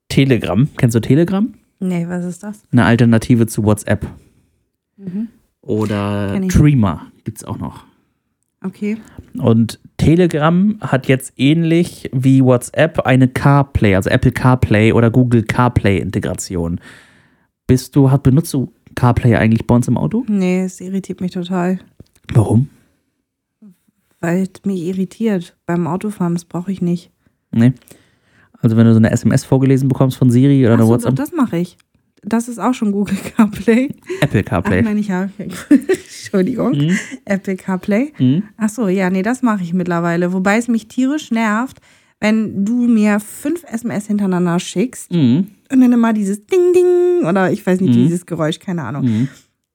Telegram. 0.09 0.69
Kennst 0.77 0.95
du 0.95 1.01
Telegram? 1.01 1.55
Nee, 1.79 2.07
was 2.09 2.25
ist 2.25 2.42
das? 2.42 2.62
Eine 2.73 2.85
Alternative 2.85 3.47
zu 3.47 3.64
WhatsApp. 3.64 4.07
Mhm. 4.97 5.29
Oder. 5.61 6.40
Trima 6.49 7.11
gibt 7.25 7.38
es 7.38 7.45
auch 7.45 7.59
noch. 7.59 7.85
Okay. 8.62 8.97
Und 9.38 9.79
Telegram 9.97 10.79
hat 10.81 11.09
jetzt 11.09 11.35
ähnlich 11.37 12.09
wie 12.12 12.42
WhatsApp 12.42 13.01
eine 13.01 13.29
CarPlay, 13.29 13.95
also 13.95 14.11
Apple 14.11 14.33
CarPlay 14.33 14.92
oder 14.92 15.11
Google 15.11 15.42
CarPlay 15.42 15.99
Integration. 15.99 16.81
Bist 17.66 17.95
du, 17.97 18.11
hat, 18.11 18.23
benutzt 18.23 18.53
du 18.55 18.73
CarPlay 18.95 19.37
eigentlich 19.37 19.66
bei 19.66 19.75
uns 19.75 19.88
im 19.88 19.99
Auto? 19.99 20.25
Nee, 20.29 20.62
es 20.62 20.81
irritiert 20.81 21.21
mich 21.21 21.33
total. 21.33 21.79
Warum? 22.33 22.69
Weil 24.21 24.42
es 24.42 24.64
mich 24.64 24.83
irritiert. 24.83 25.57
Beim 25.66 25.87
Autofahren, 25.87 26.35
das 26.35 26.45
brauche 26.45 26.73
ich 26.73 26.81
nicht. 26.81 27.11
Nee. 27.53 27.73
Also 28.62 28.77
wenn 28.77 28.87
du 28.87 28.92
so 28.92 28.99
eine 28.99 29.11
SMS 29.11 29.45
vorgelesen 29.45 29.88
bekommst 29.88 30.16
von 30.16 30.31
Siri 30.31 30.64
oder 30.64 30.75
Ach 30.75 30.79
eine 30.79 30.87
so, 30.87 30.92
WhatsApp, 30.92 31.14
doch, 31.16 31.25
das 31.25 31.33
mache 31.33 31.59
ich. 31.59 31.77
Das 32.23 32.49
ist 32.49 32.59
auch 32.59 32.75
schon 32.75 32.92
Google 32.92 33.16
CarPlay. 33.37 33.90
Apple 34.21 34.40
Ach, 34.45 34.49
CarPlay. 34.49 34.83
meine 34.83 35.01
ich 35.01 35.09
ja. 35.09 35.29
Entschuldigung. 35.38 36.73
Mhm. 36.77 36.99
Apple 37.25 37.57
CarPlay. 37.57 38.12
Mhm. 38.19 38.42
Ach 38.57 38.69
so, 38.69 38.88
ja, 38.88 39.11
nee, 39.11 39.23
das 39.23 39.42
mache 39.42 39.62
ich 39.62 39.73
mittlerweile. 39.73 40.33
Wobei 40.33 40.57
es 40.59 40.69
mich 40.69 40.88
tierisch 40.88 41.31
nervt, 41.31 41.79
wenn 42.21 42.64
du 42.64 42.87
mir 42.88 43.21
fünf 43.21 43.62
SMS 43.64 44.07
hintereinander 44.07 44.59
schickst 44.59 45.12
Mhm. 45.12 45.49
und 45.71 45.81
dann 45.81 45.92
immer 45.92 46.12
dieses 46.12 46.47
Ding, 46.47 46.73
Ding 46.75 47.27
oder 47.29 47.53
ich 47.53 47.64
weiß 47.66 47.81
nicht, 47.81 47.90
Mhm. 47.95 48.03
dieses 48.05 48.27
Geräusch, 48.27 48.59
keine 48.59 48.83
Ahnung. 48.85 49.05
Mhm. 49.05 49.29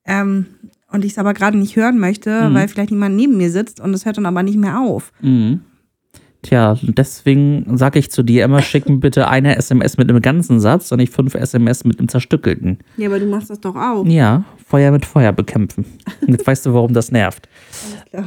Ähm, 0.06 0.46
und 0.92 1.06
ich 1.06 1.12
es 1.14 1.18
aber 1.20 1.34
gerade 1.34 1.58
nicht 1.58 1.76
hören 1.78 2.00
möchte, 2.00 2.50
Mhm. 2.50 2.54
weil 2.56 2.68
vielleicht 2.68 2.90
jemand 2.92 3.16
neben 3.16 3.38
mir 3.38 3.52
sitzt 3.52 3.80
und 3.80 3.94
es 3.94 4.06
hört 4.06 4.18
dann 4.18 4.26
aber 4.26 4.44
nicht 4.44 4.58
mehr 4.58 4.80
auf. 4.80 5.14
Mhm. 5.22 5.62
Tja, 6.44 6.76
deswegen 6.82 7.78
sage 7.78 8.00
ich 8.00 8.10
zu 8.10 8.24
dir 8.24 8.46
immer, 8.46 8.64
schick 8.64 8.90
mir 8.90 8.98
bitte 8.98 9.28
eine 9.28 9.58
SMS 9.58 9.98
mit 9.98 10.10
einem 10.10 10.22
ganzen 10.24 10.60
Satz 10.60 10.92
und 10.92 10.98
nicht 10.98 11.14
fünf 11.14 11.36
SMS 11.36 11.84
mit 11.84 12.00
einem 12.00 12.08
zerstückelten. 12.08 12.80
Ja, 12.98 13.10
aber 13.10 13.20
du 13.20 13.28
machst 13.28 13.52
das 13.52 13.60
doch 13.60 13.76
auch. 13.76 14.06
Ja, 14.08 14.44
Feuer 14.66 14.92
mit 14.92 15.06
Feuer 15.06 15.34
bekämpfen. 15.34 15.86
Jetzt 16.28 16.48
weißt 16.48 16.66
du, 16.66 16.74
warum 16.74 16.94
das 16.94 17.12
nervt. 17.12 17.48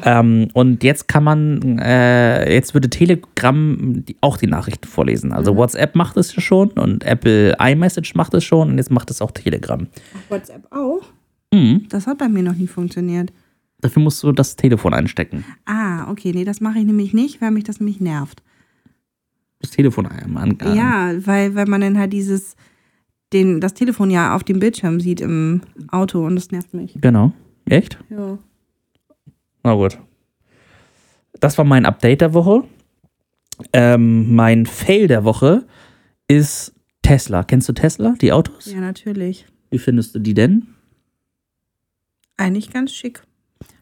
Ähm, 0.05 0.49
und 0.53 0.83
jetzt 0.83 1.09
kann 1.09 1.25
man, 1.25 1.79
äh, 1.79 2.55
jetzt 2.55 2.73
würde 2.73 2.89
Telegram 2.89 4.05
auch 4.23 4.39
die 4.39 4.47
Nachrichten 4.47 4.89
vorlesen. 4.89 5.33
Also 5.33 5.57
WhatsApp 5.57 5.95
macht 5.95 6.17
es 6.17 6.35
ja 6.35 6.41
schon 6.41 6.71
und 6.71 7.05
Apple 7.05 7.55
iMessage 7.61 8.15
macht 8.15 8.33
es 8.33 8.45
schon 8.45 8.71
und 8.71 8.79
jetzt 8.79 8.91
macht 8.91 9.11
es 9.11 9.21
auch 9.21 9.31
Telegram. 9.31 9.87
WhatsApp 10.31 10.67
auch? 10.71 11.03
Mhm. 11.53 11.87
Das 11.91 12.07
hat 12.07 12.19
bei 12.19 12.29
mir 12.29 12.43
noch 12.43 12.55
nie 12.55 12.67
funktioniert. 12.67 13.31
Dafür 13.85 14.03
musst 14.03 14.23
du 14.23 14.33
das 14.33 14.57
Telefon 14.57 14.95
einstecken. 14.95 15.45
Ah, 15.67 16.11
okay, 16.11 16.33
nee, 16.35 16.47
das 16.47 16.63
mache 16.63 16.79
ich 16.79 16.87
nämlich 16.87 17.13
nicht, 17.13 17.43
weil 17.43 17.51
mich 17.51 17.65
das 17.65 17.81
nämlich 17.81 18.01
nervt. 18.01 18.43
Das 19.61 19.73
Telefon 19.73 20.07
an. 20.07 20.37
an 20.39 20.75
Ja, 20.75 21.13
weil, 21.27 21.55
weil 21.55 21.67
man 21.67 21.83
dann 21.83 21.99
halt 21.99 22.15
dieses, 22.15 22.57
den, 23.35 23.61
das 23.61 23.75
Telefon 23.75 24.09
ja 24.09 24.35
auf 24.35 24.43
dem 24.43 24.59
Bildschirm 24.59 25.01
sieht 25.01 25.21
im 25.21 25.61
Auto 25.89 26.25
und 26.25 26.35
das 26.35 26.51
nervt 26.51 26.73
mich. 26.73 26.97
Genau. 26.99 27.35
Echt? 27.67 27.99
Ja. 28.09 28.39
Na 29.63 29.75
gut. 29.75 29.99
Das 31.41 31.59
war 31.59 31.67
mein 31.67 31.85
Update 31.85 32.23
der 32.23 32.33
Woche. 32.33 32.65
Ähm, 33.75 34.35
mein 34.35 34.65
Fail 34.65 35.09
der 35.09 35.25
Woche 35.25 35.67
ist 36.27 36.73
Tesla. 37.03 37.45
Kennst 37.45 37.69
du 37.69 37.75
Tesla, 37.75 38.15
die 38.19 38.33
Autos? 38.33 38.73
Ja, 38.73 38.81
natürlich. 38.81 39.45
Wie 39.69 39.79
findest 39.79 40.15
du 40.15 40.21
die 40.21 40.33
denn? 40.33 40.69
Eigentlich 42.39 42.73
ganz 42.73 42.91
schick. 42.91 43.23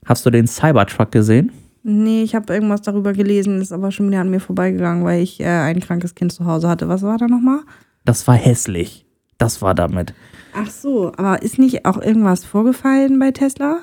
Hast 0.05 0.27
du 0.27 0.31
den 0.31 0.47
Cybertruck 0.47 1.13
gesehen? 1.13 1.53
Nee, 1.85 2.23
ich 2.23 2.35
habe 2.35 2.53
irgendwas 2.53 2.83
darüber 2.83 3.13
gelesen, 3.13 3.61
ist 3.61 3.73
aber 3.73 3.91
schon 3.91 4.09
wieder 4.09 4.21
an 4.21 4.31
mir 4.31 4.41
vorbeigegangen, 4.41 5.05
weil 5.05 5.23
ich 5.23 5.41
äh, 5.41 5.47
ein 5.47 5.81
krankes 5.81 6.15
Kind 6.15 6.33
zu 6.33 6.47
Hause 6.47 6.69
hatte. 6.69 6.89
Was 6.89 7.03
war 7.03 7.19
da 7.19 7.27
nochmal? 7.27 7.61
Das 8.05 8.27
war 8.29 8.35
hässlich. 8.35 9.05
Das 9.39 9.63
war 9.63 9.75
damit. 9.75 10.15
Ach 10.55 10.71
so, 10.71 11.13
aber 11.17 11.43
ist 11.43 11.59
nicht 11.59 11.85
auch 11.85 12.01
irgendwas 12.01 12.45
vorgefallen 12.45 13.19
bei 13.19 13.33
Tesla? 13.33 13.81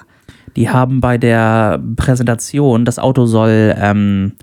Die 0.55 0.69
haben 0.69 1.01
bei 1.01 1.17
der 1.17 1.81
Präsentation, 1.95 2.85
das 2.85 2.99
Auto 2.99 3.25
soll, 3.25 3.75
ähm, 3.77 4.33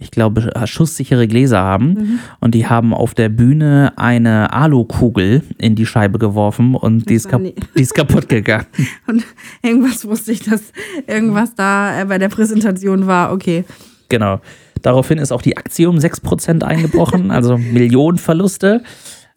ich 0.00 0.12
glaube, 0.12 0.52
schusssichere 0.66 1.26
Gläser 1.26 1.58
haben. 1.58 2.20
Und 2.40 2.54
die 2.54 2.66
haben 2.66 2.94
auf 2.94 3.14
der 3.14 3.28
Bühne 3.28 3.92
eine 3.96 4.52
Alukugel 4.52 5.42
in 5.58 5.74
die 5.74 5.86
Scheibe 5.86 6.18
geworfen 6.18 6.76
und 6.76 7.10
die 7.10 7.14
ist, 7.14 7.28
kap 7.28 7.42
die 7.76 7.82
ist 7.82 7.94
kaputt 7.94 8.28
gegangen. 8.28 8.66
Und 9.06 9.24
irgendwas 9.62 10.06
wusste 10.06 10.32
ich, 10.32 10.40
dass 10.40 10.72
irgendwas 11.06 11.54
da 11.54 12.00
äh, 12.00 12.04
bei 12.04 12.18
der 12.18 12.28
Präsentation 12.28 13.06
war. 13.06 13.32
Okay. 13.32 13.64
Genau. 14.08 14.40
Daraufhin 14.82 15.18
ist 15.18 15.32
auch 15.32 15.42
die 15.42 15.56
Aktie 15.56 15.88
um 15.88 15.96
6% 15.96 16.62
eingebrochen, 16.62 17.30
also 17.32 17.58
Millionenverluste. 17.58 18.82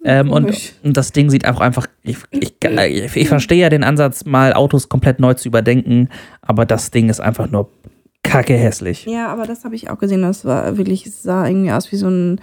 Ähm, 0.03 0.31
und, 0.31 0.73
und 0.83 0.97
das 0.97 1.11
Ding 1.11 1.29
sieht 1.29 1.47
auch 1.47 1.59
einfach, 1.59 1.87
ich, 2.03 2.17
ich, 2.31 2.55
ich 3.15 3.27
verstehe 3.27 3.59
ja 3.59 3.69
den 3.69 3.83
Ansatz, 3.83 4.25
mal 4.25 4.53
Autos 4.53 4.89
komplett 4.89 5.19
neu 5.19 5.35
zu 5.35 5.47
überdenken, 5.47 6.09
aber 6.41 6.65
das 6.65 6.89
Ding 6.89 7.09
ist 7.09 7.19
einfach 7.19 7.49
nur 7.51 7.69
kacke 8.23 8.55
hässlich. 8.55 9.05
Ja, 9.05 9.27
aber 9.27 9.45
das 9.45 9.63
habe 9.63 9.75
ich 9.75 9.89
auch 9.89 9.97
gesehen. 9.97 10.21
Das 10.21 10.45
war 10.45 10.77
wirklich, 10.77 11.05
es 11.05 11.23
sah 11.23 11.47
irgendwie 11.47 11.71
aus 11.71 11.91
wie 11.91 11.97
so 11.97 12.07
ein 12.07 12.39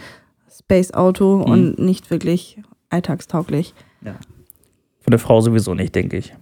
Space-Auto 0.50 1.42
und 1.42 1.78
nicht 1.78 2.10
wirklich 2.10 2.58
alltagstauglich. 2.90 3.74
Von 4.02 5.10
der 5.10 5.18
Frau 5.18 5.40
sowieso 5.40 5.74
nicht, 5.74 5.94
denke 5.94 6.18
ich. 6.18 6.34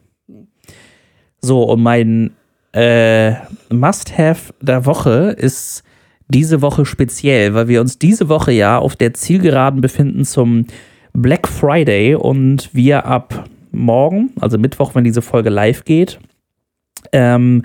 So, 1.41 1.63
und 1.63 1.83
mein 1.83 2.33
äh, 2.73 3.35
Must-Have 3.71 4.53
der 4.61 4.85
Woche 4.87 5.35
ist 5.39 5.83
diese 6.29 6.63
Woche 6.63 6.85
speziell, 6.85 7.55
weil 7.55 7.69
wir 7.69 7.81
uns 7.81 7.99
diese 7.99 8.29
Woche 8.29 8.53
ja 8.53 8.79
auf 8.79 8.97
der 8.97 9.15
Zielgeraden 9.15 9.81
befinden 9.81 10.25
zum 10.25 10.67
Black 11.13 11.47
Friday 11.47 12.15
und 12.15 12.75
wir 12.75 13.07
ab 13.07 13.49
morgen, 13.71 14.33
also 14.41 14.59
Mittwoch, 14.59 14.95
wenn 14.95 15.05
diese 15.05 15.23
Folge 15.23 15.51
live 15.51 15.85
geht, 15.85 16.19
ähm, 17.13 17.63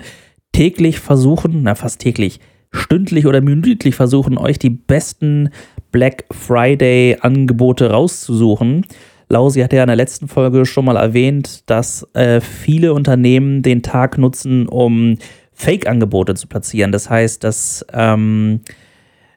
täglich 0.52 1.00
versuchen, 1.00 1.62
na 1.62 1.74
fast 1.74 2.00
täglich, 2.00 2.40
stündlich 2.70 3.26
oder 3.26 3.40
minütlich 3.40 3.94
versuchen, 3.94 4.38
euch 4.38 4.58
die 4.58 4.70
besten 4.70 5.50
Black 5.90 6.24
Friday 6.30 7.18
Angebote 7.20 7.90
rauszusuchen. 7.90 8.86
Lausi 9.28 9.60
hatte 9.60 9.76
ja 9.76 9.82
in 9.82 9.88
der 9.88 9.96
letzten 9.96 10.28
Folge 10.28 10.66
schon 10.66 10.84
mal 10.84 10.96
erwähnt, 10.96 11.68
dass 11.70 12.06
äh, 12.14 12.40
viele 12.40 12.92
Unternehmen 12.92 13.62
den 13.62 13.82
Tag 13.82 14.18
nutzen, 14.18 14.68
um 14.68 15.16
Fake-Angebote 15.52 16.34
zu 16.34 16.46
platzieren. 16.48 16.92
Das 16.92 17.08
heißt, 17.08 17.42
dass 17.44 17.86
ähm, 17.92 18.60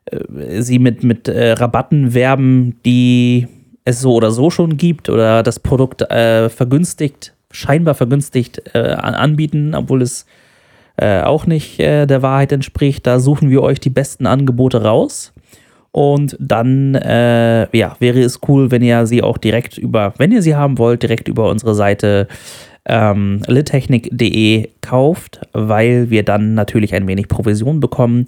äh, 0.05 0.61
sie 0.61 0.79
mit, 0.79 1.03
mit 1.03 1.27
äh, 1.27 1.53
Rabatten 1.53 2.13
werben, 2.13 2.75
die 2.85 3.47
es 3.85 4.01
so 4.01 4.13
oder 4.15 4.31
so 4.31 4.49
schon 4.49 4.77
gibt 4.77 5.09
oder 5.09 5.43
das 5.43 5.59
Produkt 5.59 6.01
äh, 6.01 6.49
vergünstigt, 6.49 7.33
scheinbar 7.51 7.95
vergünstigt 7.95 8.61
äh, 8.73 8.79
an- 8.79 9.13
anbieten, 9.13 9.75
obwohl 9.75 10.01
es 10.01 10.25
äh, 10.97 11.21
auch 11.21 11.45
nicht 11.45 11.79
äh, 11.79 12.05
der 12.05 12.21
Wahrheit 12.21 12.51
entspricht. 12.51 13.05
Da 13.05 13.19
suchen 13.19 13.49
wir 13.49 13.61
euch 13.61 13.79
die 13.79 13.89
besten 13.89 14.25
Angebote 14.25 14.83
raus. 14.83 15.33
Und 15.91 16.35
dann 16.39 16.95
äh, 16.95 17.77
ja, 17.77 17.95
wäre 17.99 18.19
es 18.21 18.41
cool, 18.47 18.69
wenn 18.69 18.81
ihr 18.81 19.05
sie 19.07 19.23
auch 19.23 19.37
direkt 19.37 19.77
über, 19.77 20.13
wenn 20.17 20.31
ihr 20.31 20.41
sie 20.41 20.55
haben 20.55 20.77
wollt, 20.77 21.03
direkt 21.03 21.29
über 21.29 21.49
unsere 21.49 21.73
Seite 21.73 22.27
ähm, 22.85 23.41
littechnik.de 23.47 24.69
kauft, 24.81 25.39
weil 25.53 26.09
wir 26.09 26.23
dann 26.23 26.53
natürlich 26.53 26.93
ein 26.93 27.07
wenig 27.07 27.29
Provision 27.29 27.79
bekommen 27.79 28.25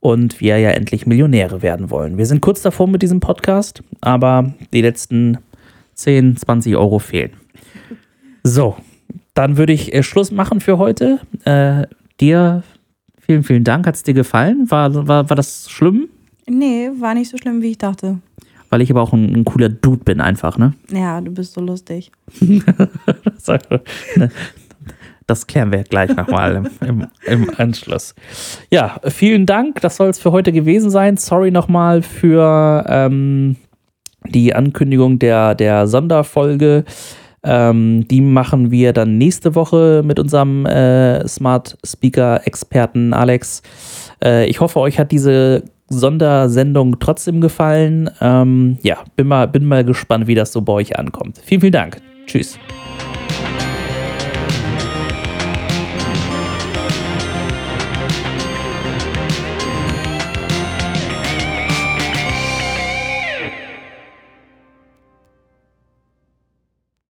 und 0.00 0.40
wir 0.40 0.58
ja 0.58 0.70
endlich 0.70 1.06
Millionäre 1.06 1.62
werden 1.62 1.90
wollen. 1.90 2.16
Wir 2.16 2.26
sind 2.26 2.40
kurz 2.40 2.62
davor 2.62 2.88
mit 2.88 3.02
diesem 3.02 3.20
Podcast, 3.20 3.82
aber 4.00 4.54
die 4.72 4.80
letzten 4.80 5.38
10, 5.94 6.38
20 6.38 6.76
Euro 6.76 6.98
fehlen. 6.98 7.32
So, 8.42 8.76
dann 9.34 9.58
würde 9.58 9.74
ich 9.74 9.94
äh, 9.94 10.02
Schluss 10.02 10.30
machen 10.30 10.60
für 10.60 10.78
heute. 10.78 11.20
Äh, 11.44 11.86
dir 12.20 12.62
vielen, 13.20 13.44
vielen 13.44 13.64
Dank. 13.64 13.86
Hat 13.86 13.94
es 13.94 14.02
dir 14.02 14.14
gefallen? 14.14 14.70
War, 14.70 14.94
war, 15.06 15.28
war 15.28 15.36
das 15.36 15.70
schlimm? 15.70 16.08
Nee, 16.46 16.90
war 16.98 17.14
nicht 17.14 17.30
so 17.30 17.36
schlimm, 17.36 17.62
wie 17.62 17.70
ich 17.70 17.78
dachte. 17.78 18.18
Weil 18.70 18.82
ich 18.82 18.90
aber 18.90 19.02
auch 19.02 19.12
ein, 19.12 19.34
ein 19.34 19.44
cooler 19.44 19.68
Dude 19.68 20.04
bin, 20.04 20.20
einfach, 20.20 20.58
ne? 20.58 20.74
Ja, 20.92 21.20
du 21.20 21.30
bist 21.32 21.54
so 21.54 21.60
lustig. 21.60 22.12
Das 25.26 25.46
klären 25.46 25.70
wir 25.70 25.84
gleich 25.84 26.16
nochmal 26.16 26.56
im, 26.56 26.88
im, 26.88 27.06
im 27.24 27.50
Anschluss. 27.56 28.16
Ja, 28.70 29.00
vielen 29.04 29.46
Dank. 29.46 29.80
Das 29.80 29.94
soll 29.96 30.08
es 30.08 30.18
für 30.18 30.32
heute 30.32 30.50
gewesen 30.50 30.90
sein. 30.90 31.16
Sorry 31.16 31.52
nochmal 31.52 32.02
für 32.02 32.84
ähm, 32.88 33.54
die 34.26 34.56
Ankündigung 34.56 35.20
der, 35.20 35.54
der 35.54 35.86
Sonderfolge. 35.86 36.84
Ähm, 37.42 38.06
die 38.08 38.20
machen 38.20 38.70
wir 38.70 38.92
dann 38.92 39.18
nächste 39.18 39.54
Woche 39.54 40.02
mit 40.04 40.18
unserem 40.18 40.66
äh, 40.66 41.26
Smart 41.26 41.78
Speaker 41.84 42.46
Experten 42.46 43.14
Alex. 43.14 43.62
Äh, 44.22 44.46
ich 44.46 44.60
hoffe, 44.60 44.80
euch 44.80 44.98
hat 44.98 45.10
diese 45.10 45.64
Sondersendung 45.88 46.98
trotzdem 47.00 47.40
gefallen. 47.40 48.10
Ähm, 48.20 48.78
ja, 48.82 48.98
bin 49.16 49.26
mal, 49.26 49.48
bin 49.48 49.64
mal 49.64 49.84
gespannt, 49.84 50.26
wie 50.26 50.34
das 50.34 50.52
so 50.52 50.60
bei 50.60 50.72
euch 50.74 50.98
ankommt. 50.98 51.40
Vielen, 51.44 51.60
vielen 51.60 51.72
Dank. 51.72 52.00
Tschüss. 52.26 52.58